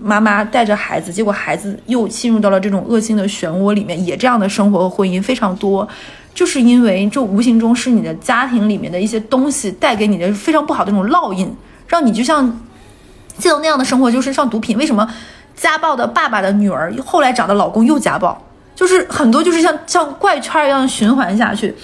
[0.00, 5.86] 妈妈带着孩子，结果孩子又进入到了这种恶性的漩涡里面，也这样的生活和婚姻非常多，
[6.36, 11.50] 就是因为这无形中是你的家庭里面的一些东西带给你的非常不好的那种烙印，
[11.88, 12.46] 让你就像
[13.38, 14.76] 记得那样的生活就是像毒品。
[14.76, 15.10] 为什么
[15.54, 18.38] 家暴的爸爸的女儿后来找的老公又家暴？
[18.74, 21.74] 就是很多就是像像怪圈一样循环下去。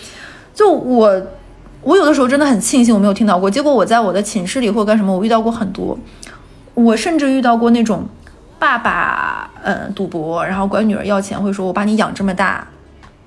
[0.55, 1.23] 就我，
[1.81, 3.51] 我有的时候真的很庆幸我没有听到过。
[3.51, 5.99] 结果我在我的寝室里或干什么，我遇到过很多。
[6.75, 8.07] 我甚至遇到过那种
[8.59, 12.69] 爸爸呃赌博，然后管女儿要钱，会说我把你养这么大。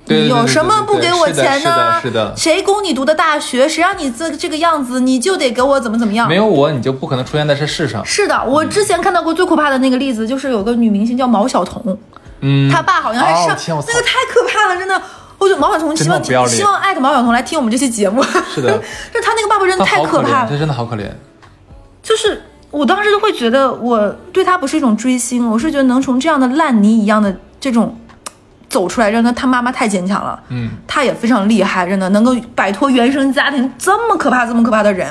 [0.07, 2.01] 你有什么不给我钱是的呢？
[2.01, 3.67] 是的谁供你读的大学？
[3.67, 4.99] 谁让你这这个样子？
[4.99, 6.27] 你就得给我怎么怎么样？
[6.27, 8.05] 没有我，你就不可能出现在这世上。
[8.05, 11.97] 是的，我之前看到过最可怕的那个例子，就是有个女明星叫毛晓彤，
[12.41, 15.01] 嗯，她爸好像还哦上、那个太可怕了，真的。
[15.37, 18.23] 我就毛晓彤希望希望艾特毛晓彤来听我们这期节目。
[18.53, 18.71] 是的
[19.13, 21.03] 就她那个爸爸真的太可怕了这，真的好可怜。
[22.01, 22.41] 就是
[22.71, 27.95] 我当时就会觉得，我对他不是一种追星，我是觉得能从这样的烂泥一样的这种
[28.75, 35.07] 走出来，让他他妈妈太坚强了，嗯，他也非常厉害，真的能够摆脱原生家庭这么可怕、这么可怕的人，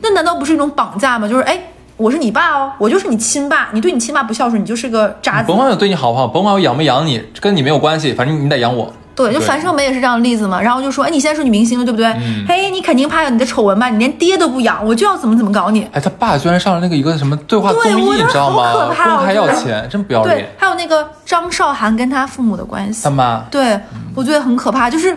[0.00, 1.26] 那难道不是一种绑架吗？
[1.26, 1.58] 就是哎。
[1.96, 5.56] 我是你爸哦，我就是你亲爸，你对你亲爸不孝顺，你就是个渣子甭。
[5.56, 8.92] 管我对你好不好，甭管我养没养你，跟你没有关系，反正你得养我。
[9.14, 10.60] 对，就樊胜美也是这样的例子嘛。
[10.60, 12.06] 然后就说，哎，你现在是女明星了，对不对？
[12.06, 13.88] 嗯嘿，你肯定怕有你的丑闻吧？
[13.88, 15.86] 你连爹都不养，我就要怎么怎么搞你。
[15.92, 18.70] 哎，他爸居然上了那个一个什么对话综艺，你知道吗？
[18.72, 23.78] 好可怕公开要我觉得钱，真不要对。，还有那个张韶涵跟他父母的关系他，妈，对
[24.14, 25.16] 我觉得很可怕，就是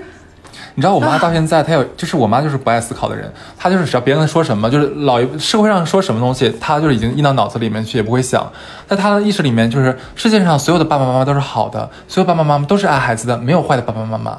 [0.78, 8.48] 你知道我妈到现在，她有就是我妈就是不爱思考的人，她就是只要别人说什么，就是老一社会上说什么东西，她就是已经印到脑子里面去，也不会想。
[8.88, 14.38] 在她的意识里面，就是世界上所有的爸爸妈妈都是好的，所有爸爸妈妈都是爱孩子的，没有坏的爸爸妈妈。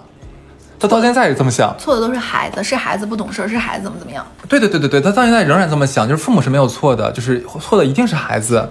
[0.78, 1.74] 她到现在也这么想。
[1.76, 4.24] 错的都是孩子，是孩子不懂事儿，是孩子怎么怎么样。
[4.48, 8.64] 对对对对对，她到现在仍然这么想，就是父母是没有错的，就是错的一定是孩子。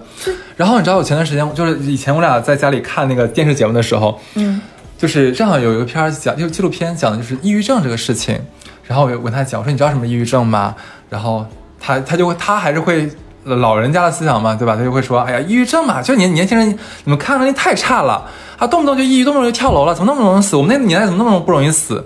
[0.55, 4.61] 然后你知道，我前段时间就是以前我俩在家里看那个电视节目的时候，嗯，
[4.97, 8.39] 就是正好有一个片儿讲，就纪录片讲的就是抑郁症这个事情。
[8.83, 10.75] 然后我跟他讲，我说你知道什么抑郁症吗？
[11.09, 11.45] 然后
[11.79, 13.09] 他他就会他还是会
[13.43, 14.75] 老人家的思想嘛，对吧？
[14.75, 18.25] 他就会说，哎呀，抑郁症嘛，就年年轻人你们看能力太差了
[18.57, 20.55] 啊，动不动就抑郁，动不动就跳楼了，怎么那么容易死？
[20.55, 22.05] 我们那个年代怎么那么不容易死？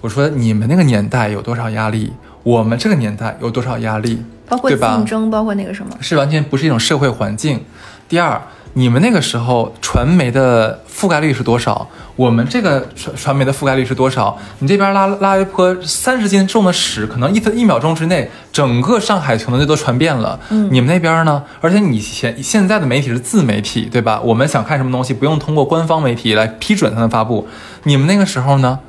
[0.00, 2.12] 我说你们那个年代有多少压力？
[2.42, 4.20] 我们这个年代有多少压力？
[4.48, 7.64] 包括竞争，包括那个什么，是完全不是一种社会环境。
[8.08, 8.42] 第二，
[8.74, 11.86] 你们那个时候传媒的覆盖率是多少？
[12.16, 14.38] 我们这个传传媒的覆盖率是多少？
[14.60, 20.40] 你这边拉拉一泼三十斤重的屎，可能一分一秒钟之内，整个上海可能就都传遍了。
[20.48, 21.42] 嗯，你们那边呢？
[21.60, 24.20] 而且你现现在的媒体是自媒体，对吧？
[24.24, 27.46] 我们想看什么东西，不用通过官方媒体来批准才能发布。
[27.84, 28.80] 你们那个时候呢？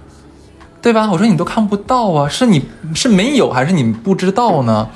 [0.81, 1.09] 对吧？
[1.11, 4.89] 我说你都看不到啊，是你是没有还是你不知道呢？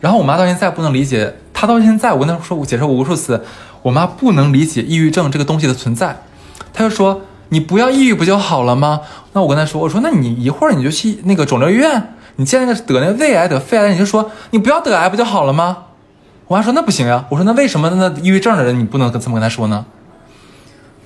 [0.00, 3.44] 然后我妈到现在不能理解，她到现在我跟她说，我解释过无数次，
[3.86, 6.24] 我妈不能理解抑郁症这个东西的存在。
[6.72, 9.02] 她就说你不要抑郁不就好了吗？
[9.32, 15.84] 那我跟她说，我说那你一会儿你就去那个肿瘤医院，你见那个得那胃癌得肺癌，你就说你不要得癌不就好了吗？
[16.48, 17.26] 我妈说那不行呀。
[17.30, 19.86] 我说那为什么那抑郁症的人你不能跟这么跟他说呢？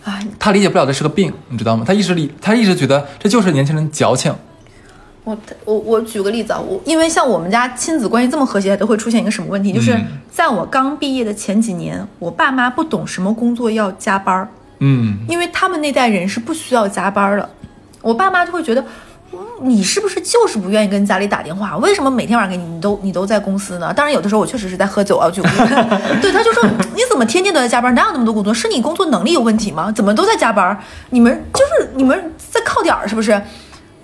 [0.05, 1.85] 哎，她理解不了这是个病，你知道吗？
[1.87, 4.35] 她一直理，她一直觉得这就是年轻人矫情。
[5.65, 9.73] 我我我举个例子啊，我因为像我们家亲子关系这么和谐，都会出现一个什么问题？
[9.73, 17.51] 就是嗯在我刚毕业的前几年，我爸妈不懂什么工作要加班儿，嗯，因为他们那代人是不需要加班儿的。
[18.01, 18.81] 我爸妈就会觉得，
[19.33, 21.77] 嗯你是不是就是不愿意跟家里打电话？
[21.79, 23.93] 为什么每天晚上给你你都你都在公司呢？
[23.93, 25.43] 当然有的时候我确实是在喝酒啊，就
[26.23, 26.63] 对他就说
[26.95, 27.95] 你怎么天天都在加班？
[27.95, 28.55] 哪有那么多工作？
[28.55, 29.93] 是你工作能力有问题吗？
[29.93, 30.79] 怎么都在加班？
[31.11, 33.39] 你们就是你们在靠点儿是不是？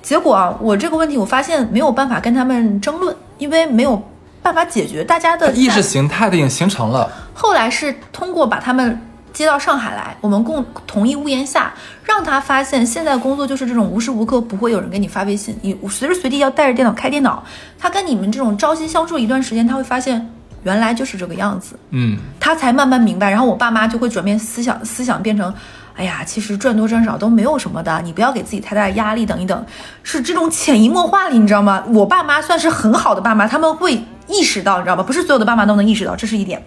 [0.07, 4.01] 结果啊，我这个问题我发现没有办法跟他们争论，因为没有
[4.40, 7.11] 办法解决大家的意识形态的已经形成了。
[7.35, 9.01] 后来是通过把他们
[9.33, 17.42] 接到上海来，我们共同一屋檐下，让他发现现在工作就是这种无时无刻不会有人给你发微信，你随时随地要带着电脑开电脑。
[17.77, 20.25] 他跟你们这种朝夕相处一段时间，他会发现
[20.62, 23.29] 原来就是这个样子，嗯，他才慢慢明白。
[23.29, 25.53] 然后我爸妈就会转变思想，思想变成。
[25.96, 29.24] 哎呀，其实赚多赚少都没有什么的，你不要给自己太大的压力。
[29.24, 29.66] 等一等，
[30.02, 31.82] 是这种潜移默化里，你知道吗？
[31.88, 35.02] 我爸妈算是很好的爸妈，他们会意识到，你知道吧？
[35.02, 36.62] 不是所有的爸妈都能意识到，这是一点。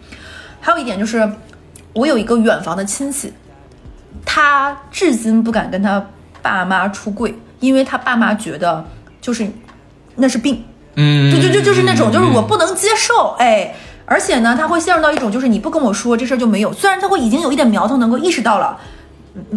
[0.60, 1.32] 还有一点就是，
[1.94, 3.32] 我有一个远房的亲戚，
[4.26, 6.04] 他至今不敢跟他
[6.42, 8.84] 爸妈出柜，因为他爸妈觉得
[9.22, 9.48] 就是
[10.16, 10.64] 那是病，
[10.96, 18.86] 嗯，就就就就是那种，就是我不能接受，哎，而且呢，他会陷入到一种，就是你不跟我说这事儿就没有，虽然他会已经有一点苗头，能够意识到了，嗯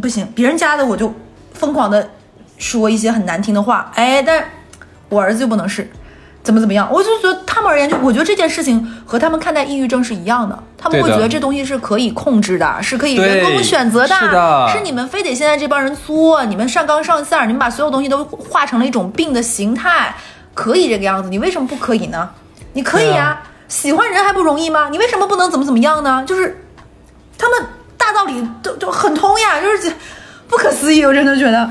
[0.01, 1.13] 不行，别人家的我就
[1.53, 2.11] 疯狂的
[2.59, 4.45] 说一些很难听的话，哎，但
[5.09, 5.91] 我儿子就不能是。
[6.45, 6.89] 怎么怎么样？
[6.91, 20.13] 我就觉得他们而言，就我觉得这件事情和他们看待抑郁症是一样的，他们会觉得这东西是可以控制的，是可以对人工选择的，是的是你们非得现在这帮人作，你们上纲上线儿，你们把所有东西都化成了一种病的形态，
[20.53, 22.29] 可以这个样子，你为什么不可以呢？
[22.73, 24.89] 你可以啊喜欢人还不容易吗？
[24.91, 26.25] 你为什么不能怎么怎么样呢？
[26.27, 26.65] 就是
[27.39, 27.69] 他们
[28.05, 29.95] 大道理都都很通呀，就是
[30.49, 31.71] 不可思议，我真的觉得。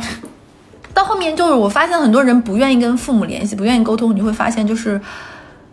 [0.94, 5.00] 到后面就是我发现很多人不愿意跟父母联系，不愿意沟通，你会发现就是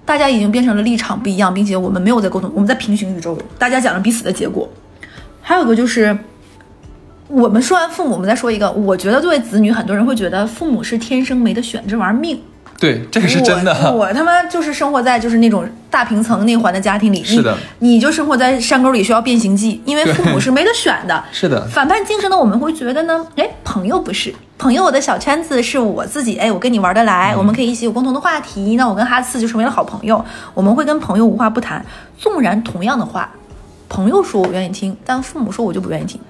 [0.04, 4.68] 大家已经变成了立场不一样，并且我们没有在沟通，我们在平行宇宙，大家讲了彼此的结果。
[5.40, 6.16] 还有一个就是，
[7.26, 12.40] 我们说完父母，我们再说一个，我觉得作为子女，很多人会觉得父母是天生没得选，这玩意儿命。
[12.78, 13.74] 对，这个是真的。
[13.92, 21.24] 我我他妈就是生活在就是那种大平层内环的家庭里，是的你，你就生活在山沟里需要变形记，因为父母是没得选的。
[21.32, 31.84] 是的反叛精神呢，我们会觉得呢，哎，朋友不是朋友，我的小圈子是我自己，哎，我跟你玩得来，嗯我们可以一起有共同的话题，那我跟哈次就成为了好朋友，我们会跟朋友无话不谈，
[32.16, 33.28] 纵然同样的话，
[33.88, 36.20] 朋友说我愿意听，但父母说我就不愿意听。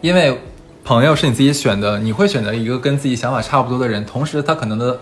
[0.00, 0.40] 因为
[0.84, 5.00] 朋友是你自己选的，你会选择一个跟自己想法差不多的人，同时他可能的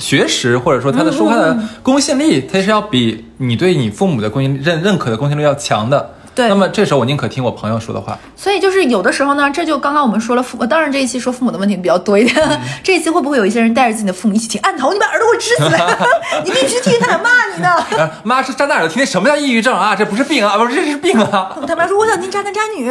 [0.00, 6.14] 学识或者说他的说话的公信力，他是要比你对你父母的公信认认可的公信力要强的。
[6.32, 8.16] 对那么这时候我宁可听我朋友说的话。
[8.36, 12.34] 所以就是有的时候呢，这就刚刚我们说了父，当然这一期说父母的问题比较多一点。
[12.84, 14.60] 这一期会不会有一些人带着自己的父母一起听？
[14.62, 15.98] 按头，你把耳朵给我支起来，
[16.44, 17.68] 你必须听，他俩骂你呢。
[17.98, 19.94] 啊 妈是站那耳朵，听听什么叫抑郁症啊？
[19.96, 21.50] 这不是病啊，不是这是病啊！
[21.66, 22.90] 他妈说我想听渣男渣女。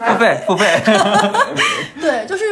[0.00, 0.82] 付费付费。
[2.00, 2.44] 对，就是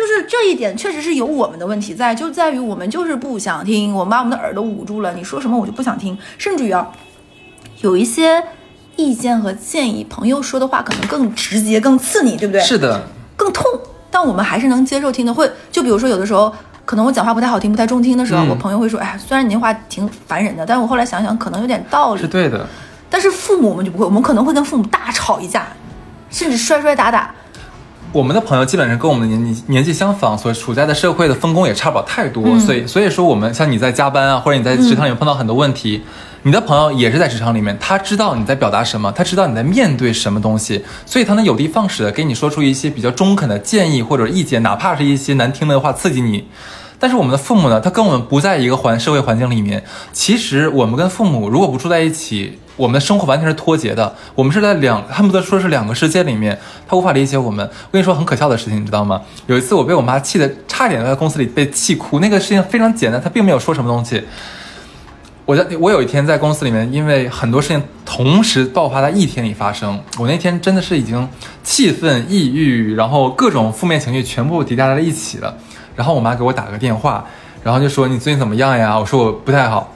[0.00, 6.90] 就是这一点确实是有我们的问题在，就在于我们就是不想听，我们把我们的耳朵捂住了，你说什么我就不想听，甚至于啊，
[7.82, 8.42] 有一些
[8.96, 12.62] 意见和建议，朋友说的话可能更直接、更刺你，对不对？
[12.62, 13.62] 是的，更痛，
[14.10, 15.34] 但我们还是能接受听的。
[15.34, 16.50] 会就比如说有的时候。
[16.86, 22.26] 可能我讲话不太好听，不太中听的时候，嗯我朋友会说：“哎，虽然你那话挺烦人的，但是我后来想想，可能有点道理是。
[22.26, 22.66] 对的。”
[23.08, 25.68] 但是父母我们就不会，我们可能会跟父母大吵一架，
[26.30, 27.32] 甚至摔摔打打。
[28.12, 36.02] 我们的朋友基本上跟我们的年纪年纪相仿，所处在的社会的分工也差不了太多，嗯所以所以说我们像你在加班啊，或者你在职场里面碰到很多问题，
[36.42, 46.44] 你的朋友也是在职场里面，他知道你在表达什么，他知道你在面对什么东西，所以他能有的放矢的给你说出一些比较中肯的建议或者意见，哪怕是一些难听的话刺激你。
[47.00, 49.82] 但是我们的父母呢，他跟我们不在一个环社会环境里面。
[50.12, 54.14] 其实我们跟父母如果不住在一起，我们的生活完全是脱节的。
[54.34, 57.66] 我们是在两恨不得说是两个世界里面，他无法理解我们。
[57.66, 59.22] 我跟你说很可笑的事情，你知道吗？
[59.46, 64.22] 有一次我被我妈气的差点在公司里被气哭，那个事情非常简单，她并没有说什么东西。
[65.46, 71.26] 我在我有一天在公司里面，因为很多事情同时爆发在一天里发生，我那天真的是已经
[71.64, 75.56] 气愤、抑郁，然后各种负面情绪全部叠加在了一起了。
[76.00, 77.22] 然后我妈给我打个电话，
[77.62, 78.98] 然后就说你最近怎么样呀？
[78.98, 79.92] 我说我不太好，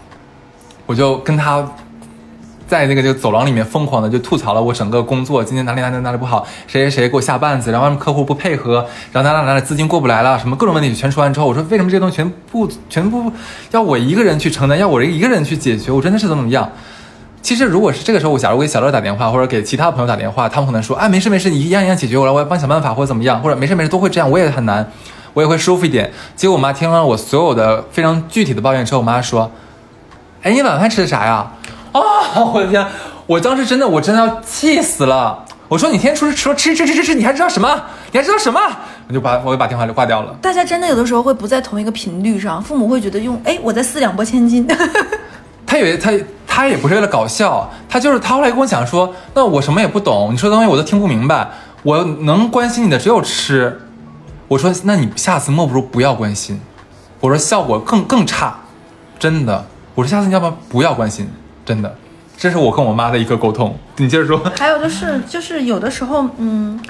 [0.85, 1.67] 我就跟她
[2.69, 13.33] 在那个就走廊里面疯狂的就吐槽了我整个工作今天哪里哪里哪里不好，谁谁谁给我下绊子，然后客户不配合，然后哪哪哪里资金过不来了，什么各种问题全说完之后，我说为什么这些东西全部全部
[13.71, 16.71] 要我一个人去承担，要我一个人去解决，我真的是怎么怎么样？
[17.41, 24.91] 其实如果是这个时候，我假如给小乐打电话，或者给其他朋友打电话，他们可能说，哎，没事没事，你一样一样解决我来，我要帮你想办法或者怎么样，或者没事没事都会这样，我也很难，
[25.35, 26.11] 我也会舒服一点。
[26.35, 29.51] 结果我妈听了我所有的非常具体的抱怨之后，我妈说，
[30.43, 31.53] 哎，你晚饭吃的啥呀？
[31.93, 32.01] 啊、
[32.53, 32.85] 我的天！
[33.27, 35.45] 我当时真的，我真的要气死了。
[35.69, 37.83] 我说你天天出去吃吃吃吃吃吃，你还知道什么？
[38.13, 38.61] 你还知道什么？
[39.09, 40.35] 我就把我就把电话就挂掉了。
[40.41, 44.67] 大家真的有的时候会不在同一个频率上，父母会觉得用哎我在四两拨千斤，
[45.67, 46.13] 他以为他
[46.47, 51.49] 他也不是为了搞笑，他就是他后来跟我讲说，那我什么也不懂，你说的东西我都听不明白，
[51.83, 53.81] 我能关心你的只有吃。
[54.49, 56.61] 我说那你下次莫不如不要关心，
[57.21, 58.55] 我说效果更更差，
[59.19, 59.67] 真的。
[59.95, 61.29] 我说下次你要不要不要关心，
[61.65, 61.97] 真的。
[62.37, 63.79] 这是我跟我妈的一个沟通。
[63.97, 64.39] 你接着说。
[64.57, 66.81] 还有就是就是有的时候，嗯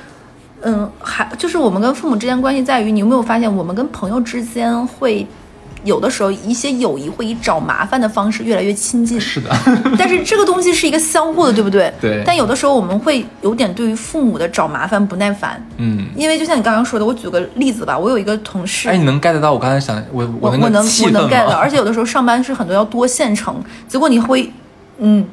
[0.63, 5.27] 嗯，还就是我们跟父母之间关系在于，你有没有发现，我们跟朋友之间会
[5.85, 9.21] 有的时候一些友谊会以找麻烦的方式越来越亲近。
[9.21, 9.51] 是的，
[9.99, 11.93] 但是这个东西是一个相互的，对不对？
[12.01, 16.07] 对但有的时候我们会有点对于父母的找麻烦不耐烦，嗯。
[16.17, 21.57] 因为就像你刚刚说的，我举个例子吧，我有一个同事，哎，你能 get 到我刚才想我那我我能我能 get 到，吗？
[21.57, 24.51] 而且有的时候上班是很多要多线程，结果你会，
[24.99, 25.25] 嗯，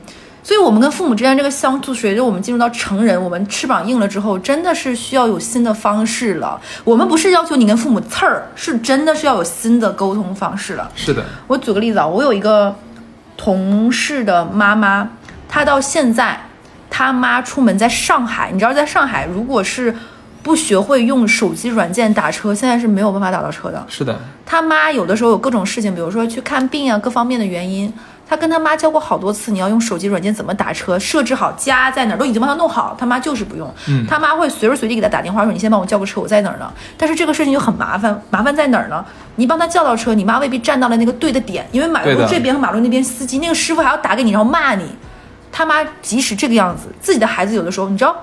[0.43, 6.59] 所以我们跟父母之间这个相处，随着我们进入到成人，我们翅膀硬了之后，真的是需要有新的方式了。
[6.83, 10.91] 我们不是要求你跟父母刺儿，是真的是要有新的沟通方式了。
[10.95, 12.75] 是的，我举个例子啊，我有一个
[13.37, 15.07] 同事的妈妈，
[15.47, 16.41] 她到现在，
[16.89, 19.95] 她妈出门在上海，你知道，在上海如果是
[20.41, 23.85] 不学会用手机软件打车，现在是没有办法打到车的。
[23.87, 27.93] 是的，他妈有的时候有各种事情，比如说去看病啊，各方面的原因，
[28.31, 33.69] 他跟他妈教过好多次，你要用手机软件怎么打车，设置好家在哪儿，都已经帮他弄好，他妈就是不用。
[33.89, 39.03] 嗯他妈会随时随地给他打电话说：“你先帮我叫个车，我在哪儿呢？”但是这个事情就很麻烦，麻烦在哪儿呢？
[39.35, 44.85] 你帮他叫到车，你妈未必站到了那个对的点，因为马路这边和马路那边司机那个师傅还要打给你，然后骂你。
[45.51, 48.15] 他妈即使这个样子，自己的孩子有的时候，你知道，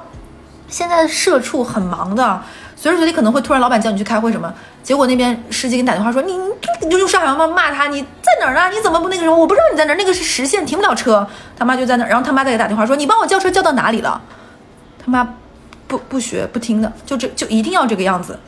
[0.69, 2.43] 现在的社畜很忙的，
[2.77, 4.51] 随时随地可能会突然老板叫你去开会什么，
[4.89, 6.49] 结果那边司机给你打电话说你你
[6.81, 8.75] 你就用上海话骂他，你在哪儿呢？
[8.75, 9.37] 你怎么不那个什么？
[9.37, 11.29] 我不知道你在哪儿，那个是实线，停不了车。
[11.59, 14.19] 他妈就在那儿，然后他妈再给打电话说你帮我叫车叫到哪里了？
[15.05, 15.35] 他妈
[15.87, 18.41] 不不学不听的，就这就一定要这个样子。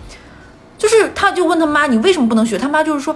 [0.78, 2.56] 就是他就问他妈你为什么不能学？
[2.56, 3.14] 他妈就是说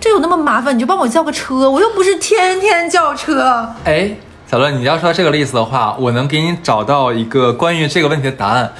[0.00, 3.68] 这有那么麻烦，你就帮我叫个车，我又不是天天叫车。
[3.84, 4.16] 哎，
[4.50, 8.72] 小乐，你要说这个例子的话，我能给你找到一个关于这个问题的答案。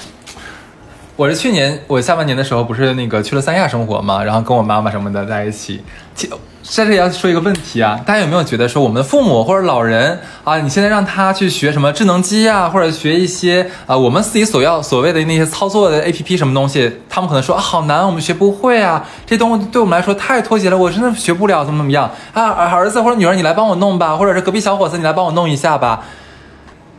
[1.15, 5.83] 我是去年我下半年的时候，不是那个去了三亚生活嘛，然后跟我妈妈什么的在一起。
[6.15, 6.27] 其
[6.63, 26.05] 在这里要说一个问题啊，大家有没有觉得说我们的父母或者老人啊，你现在让他去学什么智能机啊，或者学一些啊我们自己所要所谓的那些操作的 A P P 什么东西，他们可能说啊好难，我们学不会啊，这东西对我们来说太脱节了，我真的学不了，怎么怎么样啊，儿子或者女儿你来帮我弄吧，或者是隔壁小伙子你来帮我弄一下吧。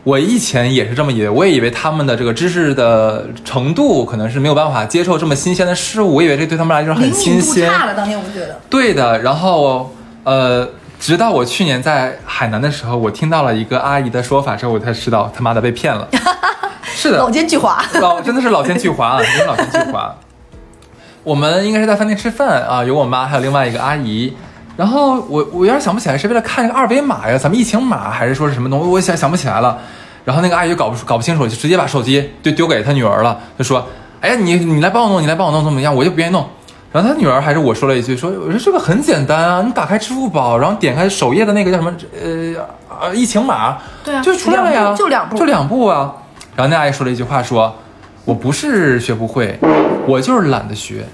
[0.04, 7.70] 我以前也是这么以为，我也以为他们的这个知识的程度可能是没有办法接受这么新鲜的事物，我以为这对他们来说很新鲜。
[7.70, 8.60] 差了，当年我觉得。
[8.68, 10.68] 对的，然后呃，
[11.00, 16.06] 直到我去年在海南的时候，我听到了一个阿姨的说法之后，我才知道他妈的被骗了。
[16.84, 17.82] 是的，老奸巨猾。
[17.98, 20.10] 老真的是老奸巨猾啊， 真是老奸巨猾。
[21.22, 24.34] 我们应该是在饭店吃饭啊，有我妈，还有另外一个阿姨。
[24.76, 29.78] 然后我我有点想不起来是为了看那个二维码呀，咱们疫情码还是说是什么东西，我想想不起来了。
[30.24, 33.86] 然后那个阿姨就搞不搞不清楚，就直接把手机就丢给她女儿了，就说
[34.20, 35.94] ：“哎呀，你你来帮我弄，你来帮我弄，怎么样？
[35.94, 36.48] 我就不愿意弄。”
[36.90, 42.64] 然后她女儿还是我说了一句说：“我说这个很简单啊，你打开支付宝，然后点开首页的那个叫什么呃
[43.00, 46.12] 呃疫情码，对啊就出来了呀，就两步就两步啊。”
[46.56, 47.74] 然后那阿姨说了一句话说
[48.24, 49.58] ：“我不是学不会，
[50.06, 51.04] 我就是懒得学。”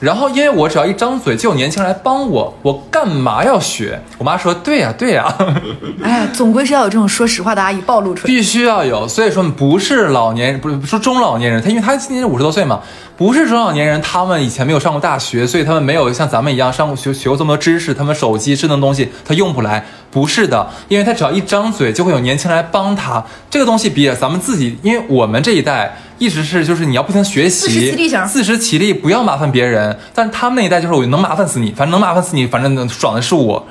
[0.00, 4.00] 然后因为我只要一张嘴就有年轻人来帮我，我干嘛要学？
[4.16, 5.32] 我妈说对呀、对呀、
[6.02, 8.32] 哎呀，总归是要有这种说实话的阿姨暴露出来。
[8.32, 9.06] 必须要有。
[9.06, 12.80] 所以说不是老年人不是说中老年人，他因为他今年五十多岁嘛，
[13.18, 19.84] 不是中老年人，他们以前没有上过大学，所以他们没有像咱们一样上过学学过这么多知识，他们手机智能东西他用不来。
[20.10, 23.24] 不是的，因为他只要一张嘴，就会有年轻人来帮他。
[23.48, 29.98] 这个东西比咱们自己，因为我们这一代一直是就是你要不停学习，自食其力型自食其力，不要麻烦别人。
[30.14, 33.66] 但是他们那一代就是我能麻烦死你，反正能麻烦死你，反正能爽的是我。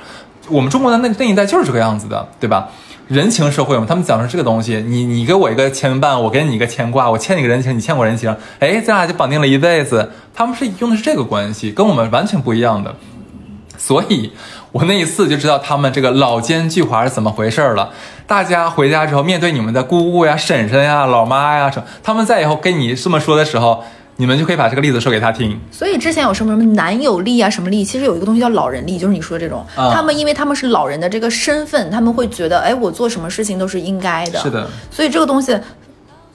[0.49, 2.67] 我们中国的那那一代就是这个样子的，对吧？
[3.07, 4.83] 人情社会嘛，他们讲的是这个东西。
[4.87, 10.09] 你你给我一个牵绊，我给你一个牵挂，我欠你个人情，你欠我人情，哎，咱俩就绑定了一辈子。
[10.33, 12.95] 他们是用的是这个关系，跟我们完全不一样的。
[13.77, 14.31] 所以，
[14.71, 17.89] 我那一次就知道他们这个老奸巨猾是怎么回事儿了。
[18.27, 23.83] 大家回家之后，面对你们的姑姑呀、婶婶呀、老妈呀什么，他们在以后跟你这么说的时候，
[24.17, 25.59] 你们就可以把这个例子说给他听。
[25.71, 29.65] 所以之前有什么什么男友力啊，什么力，其实有一个东西叫老人力，就是你说的这种。
[29.75, 34.39] 啊他们因为他们是老人的这个身份，他们会觉得，哎，我做什么事情都是应该的。
[34.39, 35.57] 是的，所以这个东西。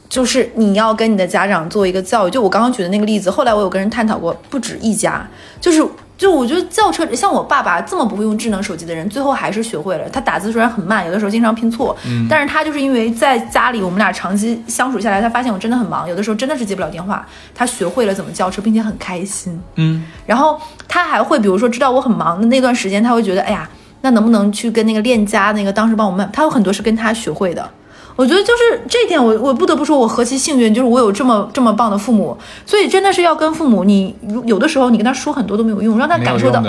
[0.07, 5.27] 就是你要跟你的家长做一个教育，就我刚刚举的那个例子，后来我有跟人探讨过，不止一家，
[5.61, 5.85] 就是
[6.17, 10.09] 就我觉得轿车，像我爸爸这么不会用智能手机的人，最后还是学会了。
[10.11, 19.61] 他打字虽然很慢，有的时候经常拼错，嗯但是他就是因为在家里我们俩长期相处下来，他发现我真的很忙，有的时候真的是接不了电话，他学会了怎么叫车，并且很开心。
[19.75, 23.69] 嗯，然后他还会，比如说知道我很忙的那段时间，他会觉得，哎呀，
[24.03, 27.69] 那能不能去跟那个链家那个当时帮我们，他有很多是跟他学会的。
[28.17, 36.63] 我觉得就是这一点我，我不得不说，我何其幸运，就是我有这么这么棒的父母，所以真的是要跟父母，你有的时候你跟他说很多都没有用，让他感受到。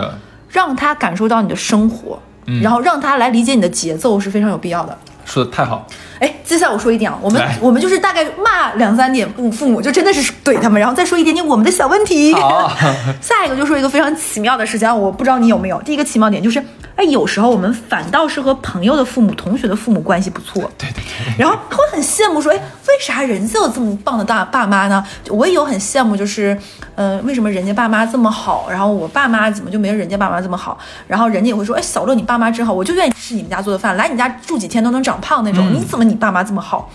[0.48, 4.98] 让他感受到你的生活，嗯然后让他来理解你的节奏是非常有必要的。
[5.26, 5.86] 说的太好，
[6.20, 12.34] 哎，接下来我说一点啊，我们我们就是大概骂两三点父父母，就真的是怼他们，然后再说一点点我们的小问题。
[12.34, 12.72] 好
[13.22, 15.82] 下一个就说一个非常奇妙的事情，啊，我不知道你有没有。
[15.82, 16.63] 第一个奇妙点就是，
[16.95, 25.05] 哎，有时候我们反倒是和朋友的父母、同学的父母关系不错，对对对，然后会很羡慕说，哎，为啥人家有这么棒的大爸妈呢？
[25.30, 26.57] 我也有很羡慕，就是，
[26.95, 30.78] 呃，为什么人家爸妈这么好，然后我爸妈怎么就没有人家爸妈这么好？
[31.07, 36.89] 然后人家也会说，哎，小乐你爸妈真好，我就愿意吃你们家做的饭，来你家住几天都能长胖那种，嗯你怎么你爸妈这么好？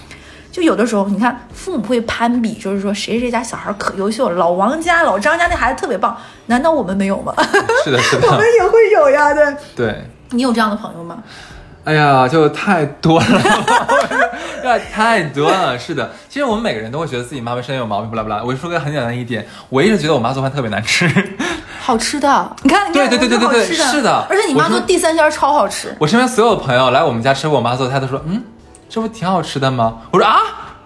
[0.53, 7.33] 就有的时候，你看父母会攀比，就是说谁谁家小孩可优秀了，老王家、老张家那孩子特别棒，难道我们没有吗？
[7.85, 9.55] 是的，是的我们，也会有呀，对。
[9.77, 10.05] 对。
[10.31, 11.19] 你有这样的朋友吗？
[11.85, 13.27] 哎呀，就太多了，
[14.65, 15.79] 呀，太多了。
[15.79, 18.43] 是的，其实我们每个人都会觉得自己妈妈身上有毛病，不啦不啦。
[18.45, 21.09] 我就说个很简单的一点，我一直觉得我妈做饭特别难吃。
[21.81, 25.97] 好吃的，你看，你看对对对对对好吃的是的而且你妈做地三鲜超好吃。
[25.99, 28.43] 我身边所有朋友来我们家吃过我妈做的菜，都说嗯，
[28.91, 29.99] 这不挺好吃的吗？
[30.11, 30.36] 我说啊，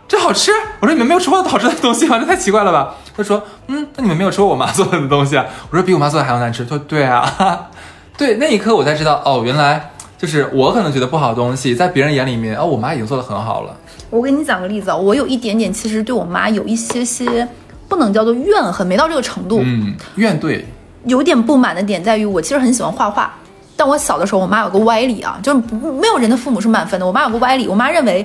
[0.07, 0.53] 这好吃。
[0.81, 2.19] 我说你们没有吃过好吃的东西吗？
[2.19, 2.95] 这太奇怪了吧？
[3.17, 5.47] 他说嗯，那你们没有吃过我妈 做的东西啊？
[5.71, 6.65] 我说比我妈做的还要难吃。
[6.65, 7.71] 他说对啊，
[8.19, 13.75] 对，那一刻我才知道哦，原来就是我可能觉得不好的东西，在别人眼里面哦，我妈已经做的很好了。
[14.11, 17.49] 我给你讲个例子啊，我有一点点其实对我妈有一些些，
[17.89, 20.67] 不能叫做怨恨，没到这个程度，嗯，怨对，
[21.07, 23.35] 有点不满的点在于，我其实很喜欢画画，
[23.77, 25.61] 但我小的时候，我妈有个歪理啊，就是
[26.01, 28.25] 没有人的父母是满分的，我妈有个歪理，我妈认为，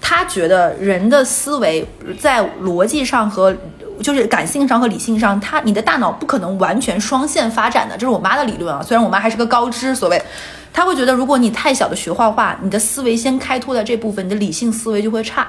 [0.00, 1.86] 她觉得人的思维
[2.18, 3.54] 在逻辑上和
[4.02, 8.82] 就是感性上和理性上，她你的大脑不可能完全双线发展的，这是我妈的理论啊。
[8.82, 10.22] 虽然我妈还是个高知所谓，
[10.72, 15.48] 她会觉得如果你太小的学画画，你的思维先开拓在这部分，你的理性思维就会差。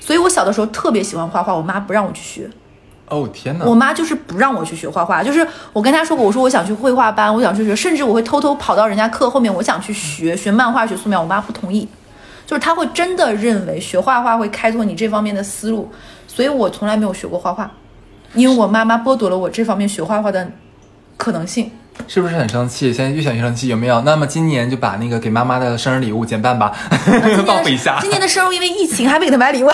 [0.00, 2.50] 所以我小的时候特别喜欢画画，我妈不让我去学。
[3.08, 3.64] 哦天哪。
[3.64, 11.88] 我，妈就是不让我去学画画，就是我跟她说过，我说我想去绘画班，我想去学，甚至我会偷偷跑到人家课后面，我想去学学漫画、学素描，我妈不同意，
[12.46, 15.90] 就是她会真的认为学画画会开拓你这方面的思路，
[16.26, 17.70] 所以我从来没有学过画画，
[18.34, 20.50] 因为我妈妈剥夺了我这方面学画画的
[21.16, 21.70] 可能性。
[22.06, 22.92] 是不是很生气？
[22.92, 24.00] 现在越想越生气，有没有？
[24.02, 26.72] 那么今年就把那个给妈妈的生日礼物减半吧，
[27.46, 27.98] 报复一下。
[28.00, 29.70] 今年的生日因为疫情还没给她买礼物，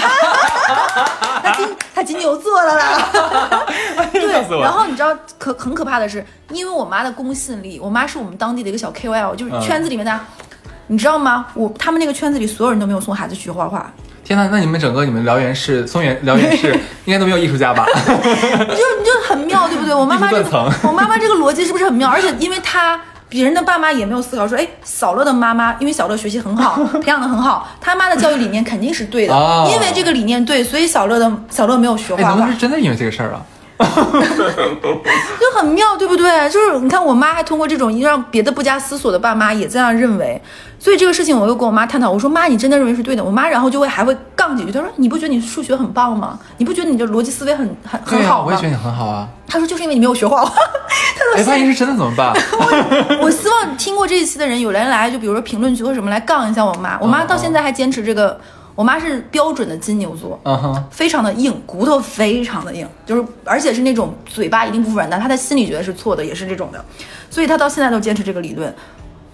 [1.42, 3.08] 她金她金牛座了啦。
[4.30, 10.20] 笑死我对，然后你知道可很可怕的是，因为我妈的公信力，我妈是我们当地的一个小 KOL，就是嗯圈子里面的，
[10.86, 11.46] 你知道吗？
[11.54, 13.92] 我他们那个圈子里所有人都没有送孩子去学画画，
[14.30, 16.72] 天呐，那你们整个你们辽源市、松原辽源市
[17.04, 17.84] 应该都没有艺术家吧？
[17.84, 19.92] 你就你就很妙，对不对？
[19.92, 22.08] 我妈妈这 个我妈妈这个逻辑是不是很妙？
[22.08, 23.00] 而且因为她。
[23.28, 32.58] 别人的爸妈也没有思考说，哎，小乐的妈妈，因为小乐学习很好，培养的很好，他妈的教育理念肯定是对的，哦因为这个理念对，所以小乐的小乐没有学哎，画画能不能是。
[32.58, 33.40] 真的因为这个事儿啊？
[35.40, 36.48] 就很妙，对不对？
[36.50, 40.40] 就是你看，我妈还通过这种让别的不加思索的爸妈也这样认为，
[40.78, 43.24] 所以这个事情我又跟我妈探讨，我说妈，你真的认为是对的？
[43.24, 46.38] 我妈然后就会还会杠几句，她说你不觉得你数学很棒吗？
[46.58, 48.62] 你不觉得你的逻辑思维很很很、好吗我也觉？
[48.64, 49.28] 得你很好啊。
[49.46, 50.52] 她说就是因为你没有学画画。
[51.36, 52.32] 哎，万一是真的怎么办？
[53.20, 56.98] 我希望听过这一期的人有人来，就比如说评论区或什么来杠一下我妈。
[57.00, 58.38] 我妈到现在还坚持这个，
[58.80, 60.40] 我妈是标准的金牛座。
[60.42, 66.82] 嗯哼，非常的硬，骨头非常的硬，就是而且是那种嘴巴一定不软蛋，他的心里觉得是错的，也是这种的，
[67.28, 68.74] 所以她到现在都坚持这个理论。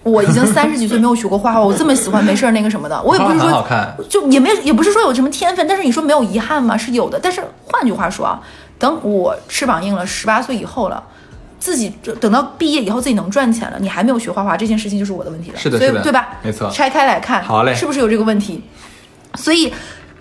[0.03, 6.75] 我已经三十几岁没有学过画画，我这么喜欢没事儿那个什么的，我也不是说看就也没也不是说有什么天分，但是你说没有遗憾吗？
[6.75, 7.17] 是有的。
[7.17, 8.41] 但是换句话说啊，
[8.77, 11.01] 等我翅膀硬了，十八岁以后了。
[11.59, 11.91] 自己
[12.21, 15.57] 等到毕业以后自己能赚钱了，你还没有学画画，这件事情就是我的问题了。
[15.57, 16.37] 是的是的所以对吧？
[16.43, 18.63] 没错拆开来看，好嘞是不是有这个问题？
[19.37, 19.71] 所以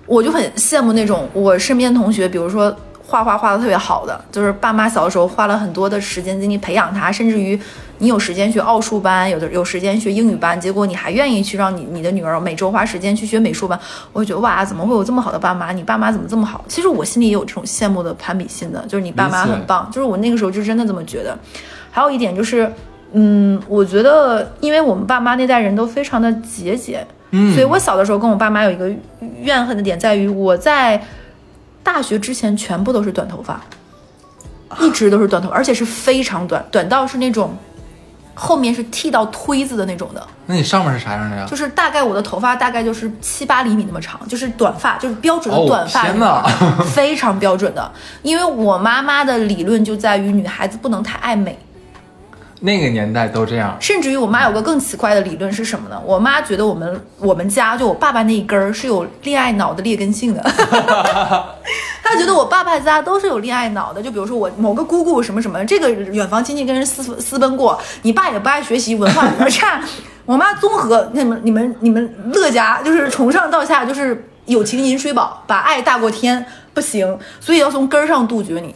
[0.06, 7.58] 我就很羡慕那种我身边同学，比如说画画画的特别好的，就是爸妈小的时候花了很多的时间精力培养他，甚至于
[7.98, 13.78] 你有时间学奥数班，有的有时间学英语班，结果你还愿意去让你你的女儿每周花时间去学美术班，
[14.12, 15.72] 我就觉得哇，怎么会有这么好的爸妈？
[15.72, 16.64] 你爸妈怎么这么好？
[16.68, 21.36] 其实我心里也有这种羡慕的攀比心的，就是你爸妈很棒，就是我那个时候就真的这么觉得。
[21.90, 22.70] 还有一点就是，
[23.12, 27.06] 嗯，我觉得因为我们爸妈那代人都非常的节俭，
[27.36, 28.90] 嗯所以我小的时候跟我爸妈有一个
[29.40, 31.02] 怨恨的点在于，我在
[31.82, 33.60] 大学之前全部都是短头发，
[34.80, 37.56] 一直都是短头发，而且是非常短，短到是那种
[38.34, 41.46] 后面是剃到推子的那种的，那你上面是啥样的呀？
[41.48, 47.90] 就是大概我的头发大概就是七八厘米那么长，就是短发，就是标准哦的短发天女孩哪 非常标准的。
[48.22, 51.58] 因为我妈妈的理论就在于女孩子不能太爱美。
[52.60, 53.76] 那个年代都这样。
[53.80, 56.00] 甚至于我妈有个更奇怪的理论是什么呢？
[56.04, 60.42] 我妈觉得我们我们家就我爸爸那一根儿是有恋爱脑的劣根性的，
[62.02, 64.02] 她觉得我爸爸家都是有恋爱脑的。
[64.02, 69.80] 就比如说我某个姑姑什么什么，这个远房亲戚跟人私私奔过，你爸也不爱学习，文化比较差。
[70.24, 76.44] 我妈综合你们你们你们乐家就是从上到下就是友情饮水饱，把爱大过天，
[76.74, 78.74] 不行，所以要从根儿上杜绝你。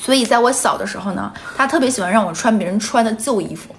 [0.00, 3.74] 所以在我小的时候呢，他特别喜欢让我穿别人穿的旧衣服。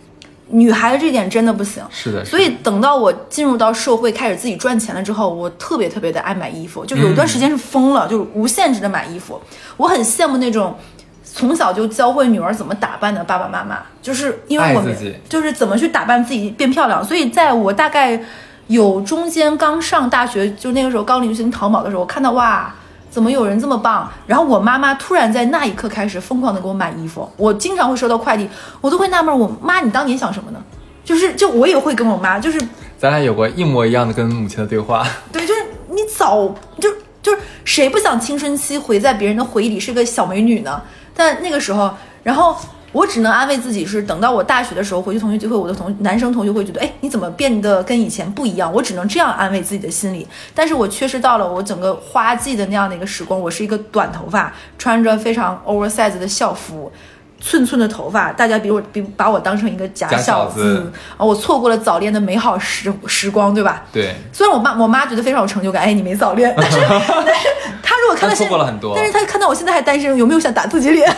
[0.51, 9.39] 女孩子这点真的不行，是的，是的所以等到我进入到社会，开始自己赚钱了之后，我特别特别的爱买衣服，就有一段时间是疯了，就是无限制的买衣服。
[9.77, 10.75] 我很羡慕那种
[11.23, 14.83] 从小就教会女儿怎么打扮的爸爸妈妈，就是因为我
[15.29, 17.05] 就是怎么去打扮自己变漂亮。
[17.05, 18.19] 所以在我大概
[18.65, 22.73] 有中间刚上大学，就那个时候刚流行淘宝的时候，我看到哇。
[23.09, 24.09] 怎么有人这么棒？
[24.27, 28.47] 然后我妈妈突然在那一刻开始疯狂的给我买衣服，我经常会收到快递，
[28.81, 30.59] 我都会纳闷，我妈你当年想什么呢？
[31.03, 32.61] 就是就我也会跟我妈，就是
[32.97, 35.03] 咱俩有过一模一样的跟母亲的对话。
[35.31, 36.47] 对，就是你早
[36.79, 36.89] 就
[37.21, 40.79] 就是谁不想青春期回在别人的回忆里是个小美女呢？
[41.15, 41.91] 但那个时候，
[42.21, 42.55] 然后
[42.91, 48.71] 我只能安慰自己是，等到我大学的时候回去同学聚会，我的同男生同学会觉得，哎，你怎么变得跟以前不一样？
[48.73, 50.27] 我只能这样安慰自己的心理。
[50.55, 56.91] 但是我确实到了我整个花季的那样的一个时光，我是一个短头发，穿着非常 oversize 的校服。
[57.39, 61.25] 寸寸的头发，大家比我比把我当成一个假假小小子啊！
[61.25, 63.83] 我错过了早恋的美好时时光，对吧？
[63.91, 67.47] 对，虽然我妈我妈觉得非常有成就感，哎，你没早恋，但是 但是
[67.81, 71.09] 她如果看到她错现过了很多但是她看到我现在还单身，有没有想打自己脸？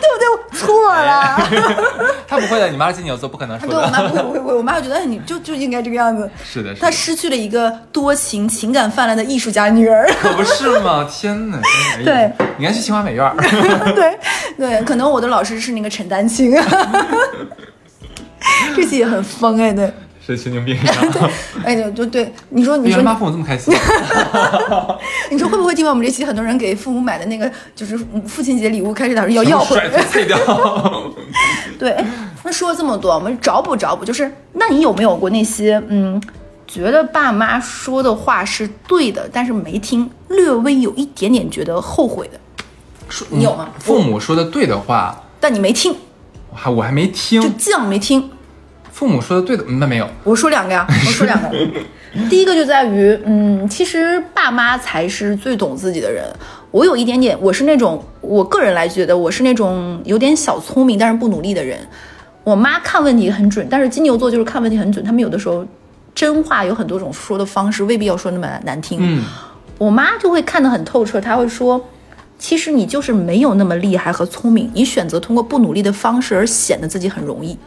[0.00, 0.28] 对不对？
[0.30, 1.38] 我错了。
[2.28, 4.22] 他不会的，你妈是金牛座，不可能说对我妈不会的。
[4.22, 6.30] 不会不会，我妈会觉得哎你就就应该这个样子。
[6.44, 10.08] 是的，是她的，失去了一个多情、情感泛滥的艺术家女儿。
[10.20, 11.06] 可不是吗？
[11.10, 11.58] 天哪！
[12.04, 13.34] 对，你应该去清华美院儿。
[13.94, 14.18] 对
[14.58, 16.52] 对，可能我的老师是那个陈丹青。
[18.74, 19.90] 这期也很疯哎，对，
[20.24, 21.30] 是神经病啊！
[21.64, 23.74] 哎就就对，你说你说妈父母这么开心，
[25.30, 29.76] 你说会不会听完我们这期，很多人给父母买的那个就是父亲节礼物，开始打算要要回？
[30.12, 30.38] 退掉。
[31.78, 32.04] 对，哎
[32.44, 36.20] 那说了这么多，我们找补找补，就是那你有没有过那些嗯，
[36.66, 42.38] 觉得爸妈说的话是对的，但是没听，略微有一点点觉得后悔的？
[43.18, 45.94] 说你有吗父母说的对的话，但你没听，
[46.50, 47.58] 我还我还没听就听。
[47.58, 48.30] 犟没听。
[48.92, 50.08] 父母说的对的，嗯那没有。
[50.24, 51.50] 我说两个呀， 我说两个。
[52.28, 56.24] 第一个就在于，嗯，其实爸妈才是最懂自己的人。
[56.70, 61.78] 我有一点点，我是那种，我个人来觉得我是那种有点小聪明，但是不努力的人。
[62.44, 65.04] 我妈看问题很准，但是金牛座就是看问题很准。
[65.04, 65.64] 他们有的时候
[66.14, 68.98] 真话有很多种说的方式，未必要说那么难听。
[69.00, 69.22] 嗯，
[69.76, 71.80] 我妈就会看得很透彻，她会说，
[72.38, 77.58] 其实你就是没有那么厉害和聪明，你选择通过不努力的方式而显得自己很容易。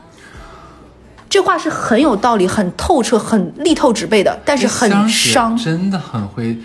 [1.29, 5.55] 这话是很有道理、很透彻、很力透纸背的，但是很伤。
[5.57, 6.57] 真的很会。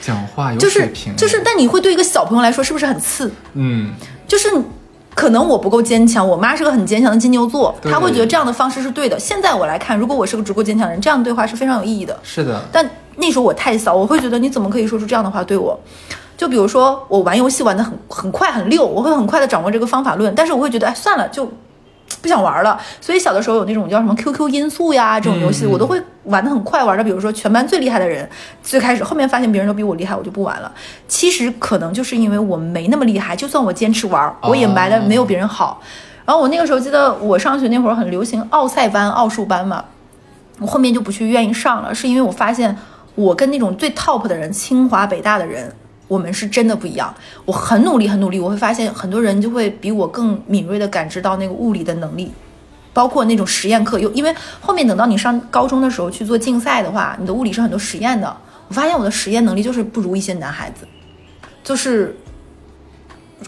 [0.00, 3.30] 讲话有就是水平，就是，但你会对一个小朋友来说是不是很刺？
[3.54, 3.92] 嗯，
[4.28, 4.48] 就是
[5.12, 9.18] 可能我不够坚强，我妈是个很坚强的金牛座，对她会觉得这样的方式是对的。
[9.18, 12.16] 现在我来看，如果我是个足够坚强的人，这样的对话是非常有意义的。
[12.22, 12.88] 是的，但
[13.18, 15.78] 那时候我太小，我会觉得你怎么可以说出这样的话对我？
[16.36, 21.48] 就比如说我玩游戏玩的很很快很溜，我会很快的掌握这个方法论，但是我会觉得哎算了就。
[22.22, 28.28] 不想玩了，所以小的时候有那种叫什么 QQ 音速呀这种游戏，嗯我都会玩的很快，玩的比如说全班最厉害的人，
[28.62, 30.72] 最开始后面发现别人都比我厉害，我就不玩了。
[31.06, 35.80] 其实可能就是因为我没那么厉害，就算我坚持玩，我也埋的没有别人好。
[36.24, 39.84] 然后我那个时候记得我上学那会儿很流行奥赛班、奥数班嘛，
[40.60, 42.76] 我后面就不去愿意上了，是因为我发现
[43.18, 45.74] 我跟那种最 top 的人，清华北大的人，
[46.06, 47.12] 我们是真的不一样。
[47.44, 52.30] 我很努力，很努力，我会发现很多人就会比我更敏锐的感知到那个物理的能力，
[52.92, 53.98] 包括那种实验课。
[53.98, 58.36] 有因为后面等到你上高中的时候去做竞赛的话，你的物理是很多实验的。
[58.68, 60.86] 我发现我的实验能力就是不如一些男孩子，
[61.64, 62.16] 就是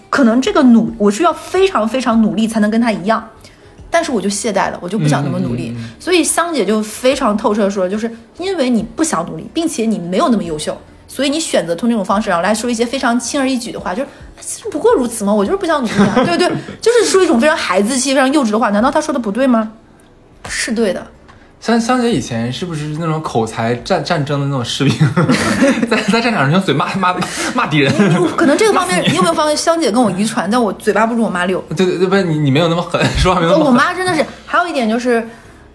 [0.08, 3.28] 可能这个努我需要非常非常努力才能跟他一样。
[3.90, 14.08] 但是我就懈怠了，我就不想那么努力，所以香姐就非常透彻的说，就是因为你不想努力，并且你没有那么优秀，所以你选择通这种方式，然后来说一些非常轻而易举的话，就是
[14.40, 16.48] 其实不过如此嘛， 我就是不想努力啊，对不对？
[16.80, 19.72] 就是说一种非常孩子气、非常幼稚的话，难道他说的不对吗？
[20.48, 21.06] 是对的，
[21.60, 24.94] 香香姐以前是不是那种口才战战争的那种士兵，
[25.90, 27.14] 在在战场上用嘴骂骂
[27.54, 27.92] 骂敌人？
[28.34, 31.62] 可能这个方 面你有没有发现，香姐跟我遗传，但我嘴巴不如我妈溜。
[31.76, 33.70] 对对对，不是你你没有那么狠，说话没有那么我。
[33.70, 35.22] 妈真的是，还有一点就是，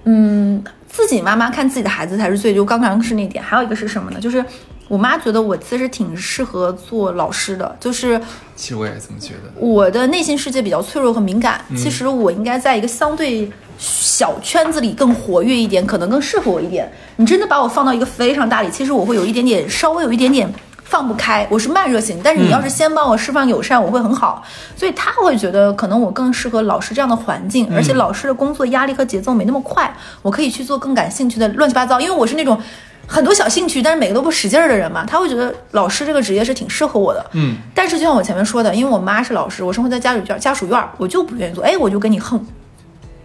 [0.06, 3.44] 嗯，自己妈妈看自己的孩子才是最，就刚刚是那点。
[3.44, 4.20] 还有一个是什么呢？
[4.20, 4.44] 就是
[4.88, 8.22] 我妈觉得我其实挺适合做老师的，就是
[8.56, 9.52] 其实我也这么觉得。
[9.60, 16.92] 我的内心世界比较脆弱和敏感，其实我应该在一个相对小圈子里更活跃一点，可能更适合我一点。
[17.18, 20.54] 你真的把我放到一个非常大里，其实我会有一点点，稍微有一点点。
[20.88, 24.44] 放不开，我是慢热型，但是你要是先帮我释放友善，我会很好。
[24.78, 32.00] 所以他会觉得可能我更适合老师这样的环境，而且老师的工作压力和节奏没那么快，我可以去做更感兴趣的乱七八糟。
[32.00, 32.62] 因为我是那种
[33.08, 37.26] 很多小兴趣，但是每个都不使劲儿的人嘛，他会觉得老师这个职业是挺适合我的。
[37.34, 42.44] 嗯，但是就像我前面说的，因为我妈是老师，我生活在家属院，家属院，我就不愿意做，哎，我就跟你横。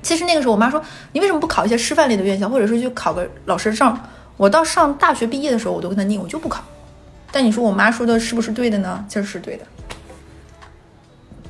[0.02, 3.98] 其实那个时候，我妈说你为什么不考一些师范类的院校，或者是去考个老师证？
[4.36, 6.62] 我到上大学毕业的时候，我都跟她拧，我就不考。
[7.30, 9.04] 但你说我妈说的是不是对的呢？
[9.08, 9.64] 其实是对的。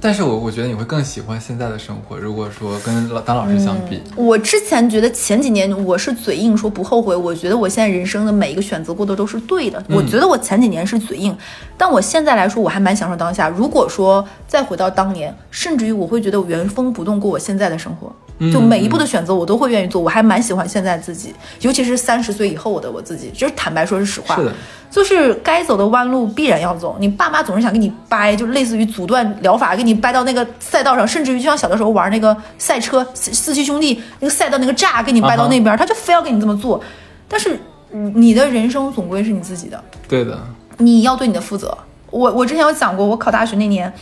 [0.03, 9.83] 但是我我觉得你会更喜欢现在的生活，如果说跟老当老师相比，我之前觉得前几年我是嘴硬说不后悔，我觉得我现在人生的每一个选择过的都是对的。
[9.91, 11.37] 我觉得我前几年是嘴硬，
[11.77, 13.51] 但我现在来说我还蛮享受当下。
[13.51, 18.11] 如果说再回到当年，甚至于我会觉得我原封不动过我现在的生活，
[18.53, 24.37] 就每一步的选择我都会愿意做，我还蛮喜欢现在自己，尤其是三十岁以后的我自己，就是坦白说是实话。
[24.37, 24.53] 是的，
[24.91, 26.97] 就是该走的弯路必然要走。
[26.99, 36.83] 你爸妈总是想给你掰，就类似于阻断疗法，给你掰到那个赛道上，甚至于就像小的时候玩那个赛车，四四驱兄弟那个赛道那个栅，给你掰到那边，他就非要给你这么做。
[37.29, 37.61] 但是
[37.93, 40.41] 嗯你的人生总归是你自己的，对的，
[40.79, 41.77] 你要对你的负责。
[42.11, 43.93] 我我之前有讲过，我考大学那年。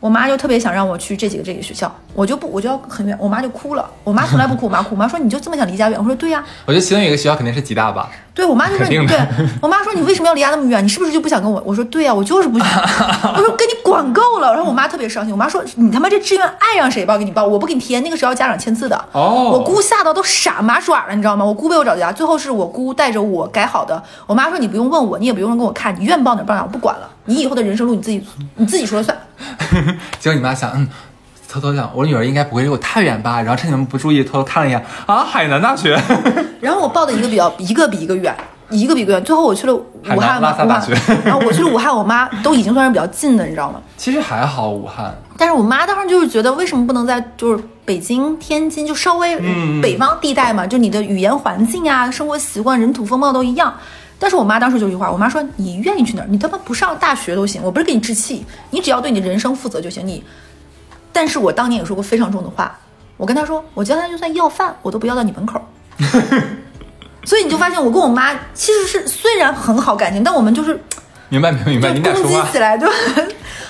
[0.00, 3.84] 我妈就特别想让我去这几个这个学校，我就不，我就要很远，我妈就哭了。
[4.04, 4.90] 我妈从来不哭，我妈哭。
[4.90, 9.18] 我妈说：“你就这么想离家远？”我说：“对呀、我觉得其中有一个学校肯定是吉大吧，对我妈就是对
[9.60, 10.84] 我妈说你为什么要离家那么远？
[10.84, 11.60] 你是不是就不想跟我？
[11.66, 12.68] 我说对呀、我就是不想。
[13.34, 14.52] 我说跟你管够了。
[14.54, 18.96] 然后我妈特别伤心，我妈说你他妈这志愿爱让谁报给你报，我不给你填，那个是要家长签字的。
[19.10, 21.44] 哦我姑吓到都傻麻爪了，你知道吗？
[21.44, 24.00] 我姑被我找家，最后是我姑带着我改好的。
[24.26, 27.08] 我妈说你不用问我，你也不用跟我看，你愿报哪儿报哪儿，我不管了。
[27.28, 28.24] 你以后的人生路你自己
[28.56, 29.16] 你自己说了算。
[30.18, 30.88] 结果你妈想，嗯，
[31.46, 33.40] 偷偷想，我女儿应该不会离我太远吧？
[33.42, 36.00] 然后趁你们不注意，偷偷看了一眼，啊，海南大学，
[36.60, 38.34] 然后我报的一个比较一个比一个远，
[38.70, 39.22] 一个比一个远。
[39.22, 43.80] 最后我去了武汉武汉萨大学，然后我去了武汉，我妈都已经算是比较近的，你知道吗？
[43.98, 53.72] 其实还好，武汉，但是我妈当时就是觉得，为什么不能在就是北京、天津，就稍微嗯北方地带嘛，就你的语言环境啊、生活习惯、人土风貌都一样。
[54.18, 60.06] 但是我妈当时就一句话，我妈说：“你愿意去哪儿，你他妈不上大学都行，我不是给你置气，你只要对你人生负责就行。
[60.06, 60.24] 你，
[61.12, 62.76] 但是我当年也说过非常重的话，
[63.16, 65.60] 我跟她说，我将来就算要饭，我都不要到你门口。
[67.24, 70.80] 所以你就发现，我跟我妈其实是虽然很好感情，但我们就是
[71.28, 72.58] 明白明白明白，你就敢说话攻击起？
[72.58, 72.88] 来，就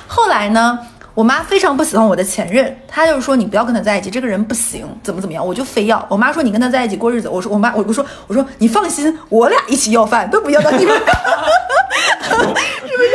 [0.07, 0.79] 后来呢，
[1.19, 6.07] 我妈非常不喜欢我的前任，她就是说你不要跟他在一起，这个人不行，怎么怎么样，我就非要。
[6.09, 12.47] 我妈说你跟他在一起过日子，我说我妈我我说我说你放心，我俩一起要饭，都不要到你们， 是不是？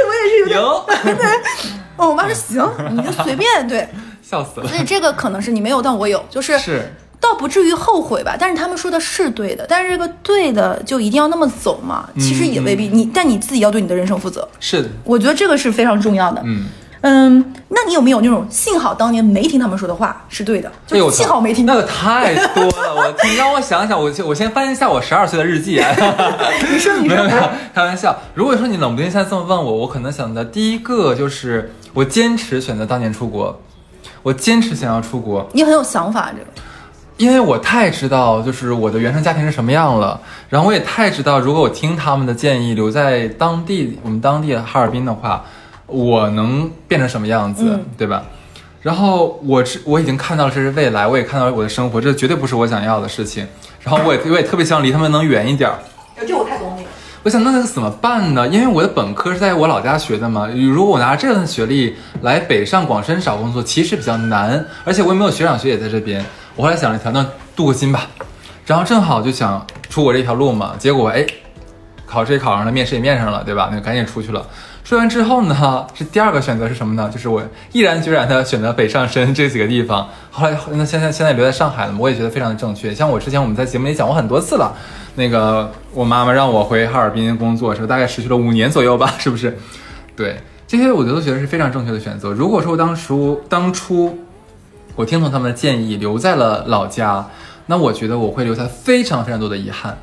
[0.06, 0.86] 我也是有点，有，
[1.96, 3.88] 哦我妈说行，你就随便对。
[4.22, 4.78] 笑死了所。
[4.78, 12.10] 以这个可能是你没有，但我有，就是是倒不至于后悔吧，但是他们说的是对的，但是这个对的就一定要那么走嘛？
[12.20, 14.46] 其实也未必，你但你自己要对你的人生负责。
[14.60, 16.42] 是的，我觉得这个是非常重要的。
[16.44, 16.66] 嗯，
[17.04, 21.66] 嗯，那你有没有那种幸好当年没听他们说的话是对的，就幸好没听。
[21.66, 22.96] 那个太多了。
[22.96, 25.84] 我 你让我想想，我先我先翻一下我十二岁的日记。
[26.72, 28.18] 你说你说没有没有，开玩笑。
[28.34, 33.60] 如果说你冷不丁现在这么问我，我可能想的第一个就是我坚持选择当年出国，
[34.22, 36.46] 我坚持想要出国，你很有想法，这个
[37.18, 45.44] 因为我太知道就是我的原生家庭是什么样了，然后我也太知道，如果我听他们的建议，留在当地我们当地哈尔滨的话，
[45.94, 48.24] 我能变成什么样子，嗯对吧？
[48.82, 53.48] 然后我是我已经看到了这是未来，我也看到了我的生活，这绝对不是我想要的事情。
[53.82, 55.78] 然后我也 我也特别希望离他们能远一点儿。
[56.28, 56.90] 这我太懂你了。
[57.24, 58.46] 我想那那个怎么办呢？
[58.50, 66.24] 因为我的本科是在我老家学的嘛，如果我拿这份学历来北上广深找工作，其实比较难，而且我也没有学长学姐在这边。
[66.58, 67.26] 我后来想了一条，那
[67.56, 68.08] 镀个金吧，
[68.66, 71.26] 然后正好就想出国这条路嘛，结果哎，
[72.06, 73.70] 考试也考上了，面试也面上了，对吧？
[73.72, 74.46] 那就赶紧出去了。
[74.84, 77.10] 说完之后呢， 是第二个选择是什么呢？
[77.10, 80.10] 就是我毅然决然的选择北上深这几个地方。
[80.30, 82.94] 后来那现在现在留在上海了嘛，我也觉得非常的正确。
[82.94, 84.76] 像我之前我们在节目里讲过很多次了，
[85.16, 89.58] 那个我妈妈让我回哈尔滨工作，的时候大概持续了五年左右吧， 是不是？
[90.16, 92.32] 对，这些我都觉得是非常正确的选择。
[92.32, 94.20] 如果说我当初当初
[94.96, 97.26] 我听从他们的建议留在了老家，
[97.68, 99.98] 那我觉得我会留下非常非常多的遗憾。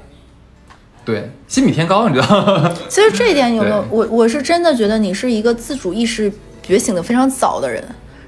[1.10, 2.74] 对，心比天高，你知道吗？
[2.88, 6.32] 其实这一点有没有我我是真的觉得你是一个自主意识
[6.62, 7.84] 觉醒的非常早的人，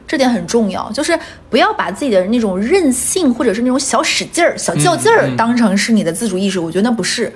[0.06, 1.18] 这点很重要，就是
[1.48, 7.32] 不要把自己的那种任性或者是那种小使劲儿、小较劲儿当成是你的自主意识，我觉得那不是。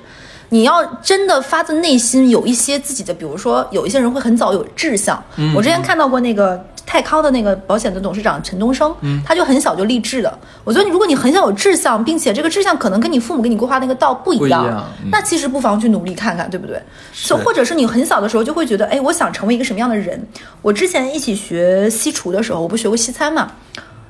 [0.50, 5.20] 你要真的发自内心有一些自己的，比如说有一些人会很早有志向。
[5.36, 10.38] 嗯我之前看到过那个泰康的那个保险的董事长陈东升，嗯他就很小就立志的。
[10.62, 16.80] 我觉得你如果你很小有志向，并且这个志向可能跟你父母给你规划那个道不一样，一样嗯那其实不妨去努力看看，对不对？
[17.12, 20.24] 是就或者是你很小的时候就会觉得，哎，我想成为一个什么样的人？
[20.62, 23.50] 我之前一起学西厨的时候，我不学过西餐嘛。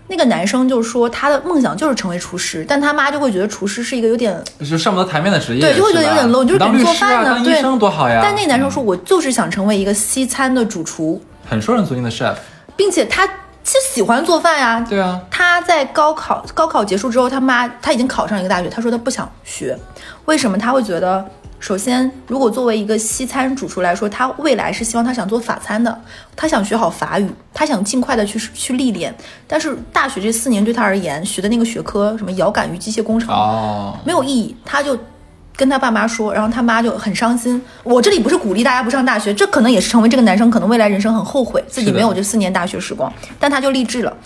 [0.09, 8.21] 那个男生就说他的梦想就是成为厨师，但他妈就会觉得厨师是一个有点就上不到台面的职业，对，就会觉得有点 low，你就是当给做饭呢，当医对，生多好呀。
[8.23, 12.37] 但那个男生说，我就是想成为一个西餐的主厨，很受人尊敬的 chef，
[12.77, 14.85] 并且他其实喜欢做饭呀。
[14.89, 19.77] 对啊，他在高考高考结束之后，他妈他已经考上一个大学，他说他不想学，
[20.27, 20.57] 为什么？
[20.57, 21.25] 他会觉得，
[21.59, 26.01] 首先，如果作为一个西餐主厨来说，他未来是希望他想做法餐的，
[26.37, 29.13] 他想学好法语，他想尽快的去去历练。
[29.49, 34.97] 但是大学这四年对他而言，学的那个学科什么遥感与机械工程，哦，没有意义，他就
[35.57, 37.61] 跟他爸妈说，然后他妈就很伤心。
[37.83, 44.17] 我这里不是鼓励大家不上大学，这可能也是成为这个男生可能未来人生很后悔自己没有这四年大学时光，但他就励志了。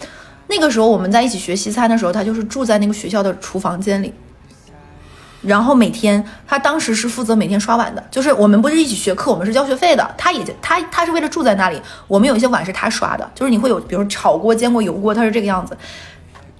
[0.48, 4.12] 那个时候我们在一起学西餐的时候，他就是住在那个学校的厨房间里。
[5.42, 10.14] 然后每天，他当时是负责每天刷碗的，就是我们不是一起学课，我们是交学费的。
[10.18, 15.74] 他也他他是为了住在那里，我们有一些碗是他刷的，就是你会有比如炒锅、煎锅、油锅，他是这个样子。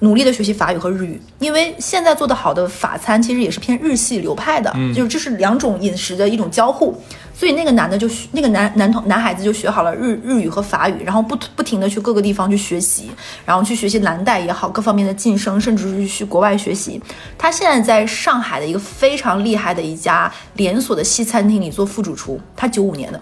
[0.00, 6.98] 努力的学习法语和日语，因为现在做的好的法餐其实也是偏日系流派的，就是这是两种饮食的一种交互，
[7.34, 13.10] 所以那个男的就学那个男男同男孩子就学好了日日语和法语，然后不不停的去各个地方去学习，
[13.44, 17.00] 然后去学习蓝带也好，各方面的晋升，甚至是去国外学习。
[17.36, 23.20] 他现在在上海的一个非常厉害的一家连锁的西餐厅里做副主厨，他九五年的，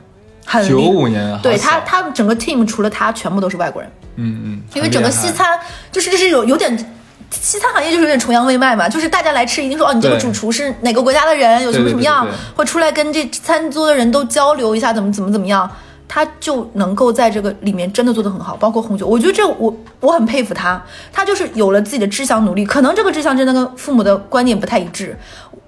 [0.49, 3.91] 很厉九五年啊，对他，他整个 team 除了他全部都是外国人。
[4.17, 5.47] 嗯嗯，因为整个西餐
[5.93, 6.95] 就是就是有有点。
[7.31, 15.71] 西餐行业就是有点崇洋媚外嘛，就是大家来吃一定说哦，你这个主厨是哪个国家的人，有什么什么样对对对，或出来跟这餐桌的人都交流一下，怎么怎么怎么样，
[16.09, 20.83] 他就能够在这个里面真的做得很好，包括红酒，我觉得这我我很佩服他，
[21.13, 25.15] 他就是有了自己的志向努力，可能这个志向真的跟父母的观念不太一致，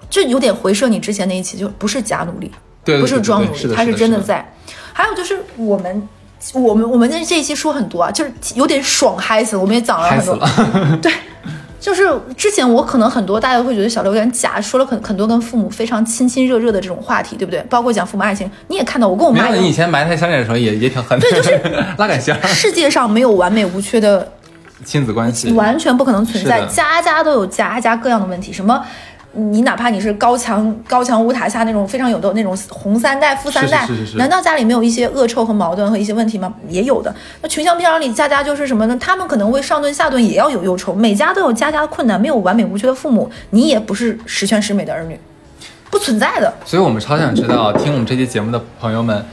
[0.09, 2.51] 就有点回射你之前那一期，就不是假努力，
[2.83, 4.53] 对对不是对对是，装努力他是的是的真的在。
[4.93, 6.07] 还有就是我们。
[6.55, 10.35] 我们我们这这一期说很多啊，就是有点爽嗨死了，我们也讲了很多。
[10.37, 10.49] 了，
[10.99, 11.11] 对，
[11.79, 17.61] 就是之前我可能很多大家会觉得小刘有点假，说了很很多跟父母非常亲亲热热的这种话题，对不对？
[17.69, 21.61] 包括讲父母爱情，你也看到我跟我妈你以前埋汰小脸的时候也也挺狠的，对就是
[21.99, 24.27] 拉杆箱，世界上没有完美无缺的
[24.83, 28.51] 亲子关系，完全不可能存在，家家都有家家各样的问题。
[28.51, 28.83] 什么，
[29.33, 36.53] 你哪怕你是高墙高墙屋塔下那种非常有的那种红三代、富三代，是是是是是难道家里没有一些恶臭和矛盾和一些问题吗？
[36.67, 37.15] 也有的。
[37.41, 38.97] 那群像片儿里家家就是什么呢？
[38.99, 45.17] 他们可能会上顿下顿也要有忧愁，每家都有家家的困难，没有完美无缺的父母，你也不是十全十美的儿女，
[45.89, 46.53] 不存在的。
[46.65, 49.25] 所以我们超想知道，听我们这期节目的朋友们，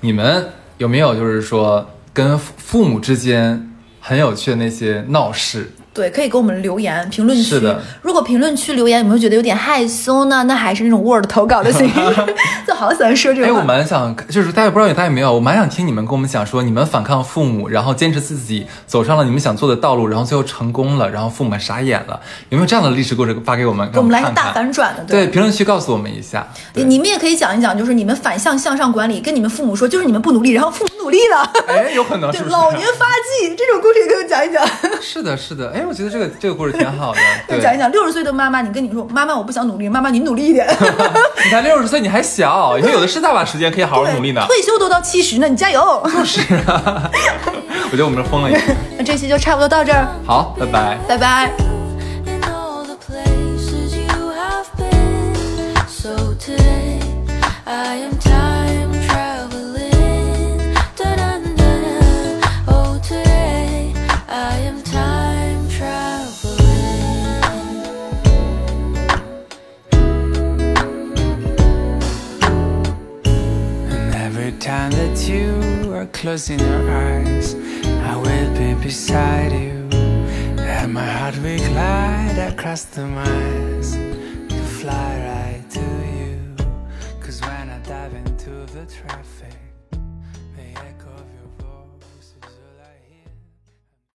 [0.00, 0.46] 你们
[0.76, 5.72] 有没有就是说跟父父母之间很有趣的那些闹事？
[5.96, 7.80] 对，可以给我们留言评论区是的。
[8.02, 10.42] 如果评论区留言有没有觉得有点害羞呢？
[10.44, 11.94] 那还是那种 Word 投稿的形式。
[12.66, 13.58] 就好喜欢说这哎，个哎。
[13.58, 22.20] 我蛮想，就是大家不知道有大家有没有，我蛮想听你们跟我们讲说，你们反抗父母，然后坚持自己走上了你们想做的道路，然后最后成功了，然后父母傻眼了，
[22.50, 23.90] 有没有这样的历史故事发给我们？
[23.90, 26.46] 给我们来个大反转的，对，评论区告诉我们一下。
[26.74, 31.50] 对你们也可以讲一讲，就是你们反向向上管理，跟你们父母说，就是你们不努力，然后父母努力了。
[31.68, 32.40] 哎，有可能对？
[32.48, 34.66] 老年发迹这种故事也给我讲一讲，
[35.00, 35.70] 是的，是的。
[35.70, 37.20] 哎，我觉得这个这个故事挺好的。
[37.48, 37.90] 对，讲一讲。
[37.90, 40.66] 六十岁的妈妈，你跟你说，妈妈我不想努力，妈妈你努力一点。
[41.44, 44.44] 你才六十岁，你还小，以后有的是大把时间可以好好努力呢。
[44.46, 46.02] 退休都到七十呢，你加油。
[46.12, 47.10] 就是啊，
[47.84, 48.62] 我觉得我们是疯了一样。
[48.98, 50.98] 那这期就差不多到这儿，好，拜拜。
[51.08, 51.50] 拜拜。
[52.26, 52.96] in all the
[74.66, 77.54] time that you are closing your eyes,
[78.10, 79.88] I will be beside you.
[80.58, 85.15] And my heart will glide across the miles to fly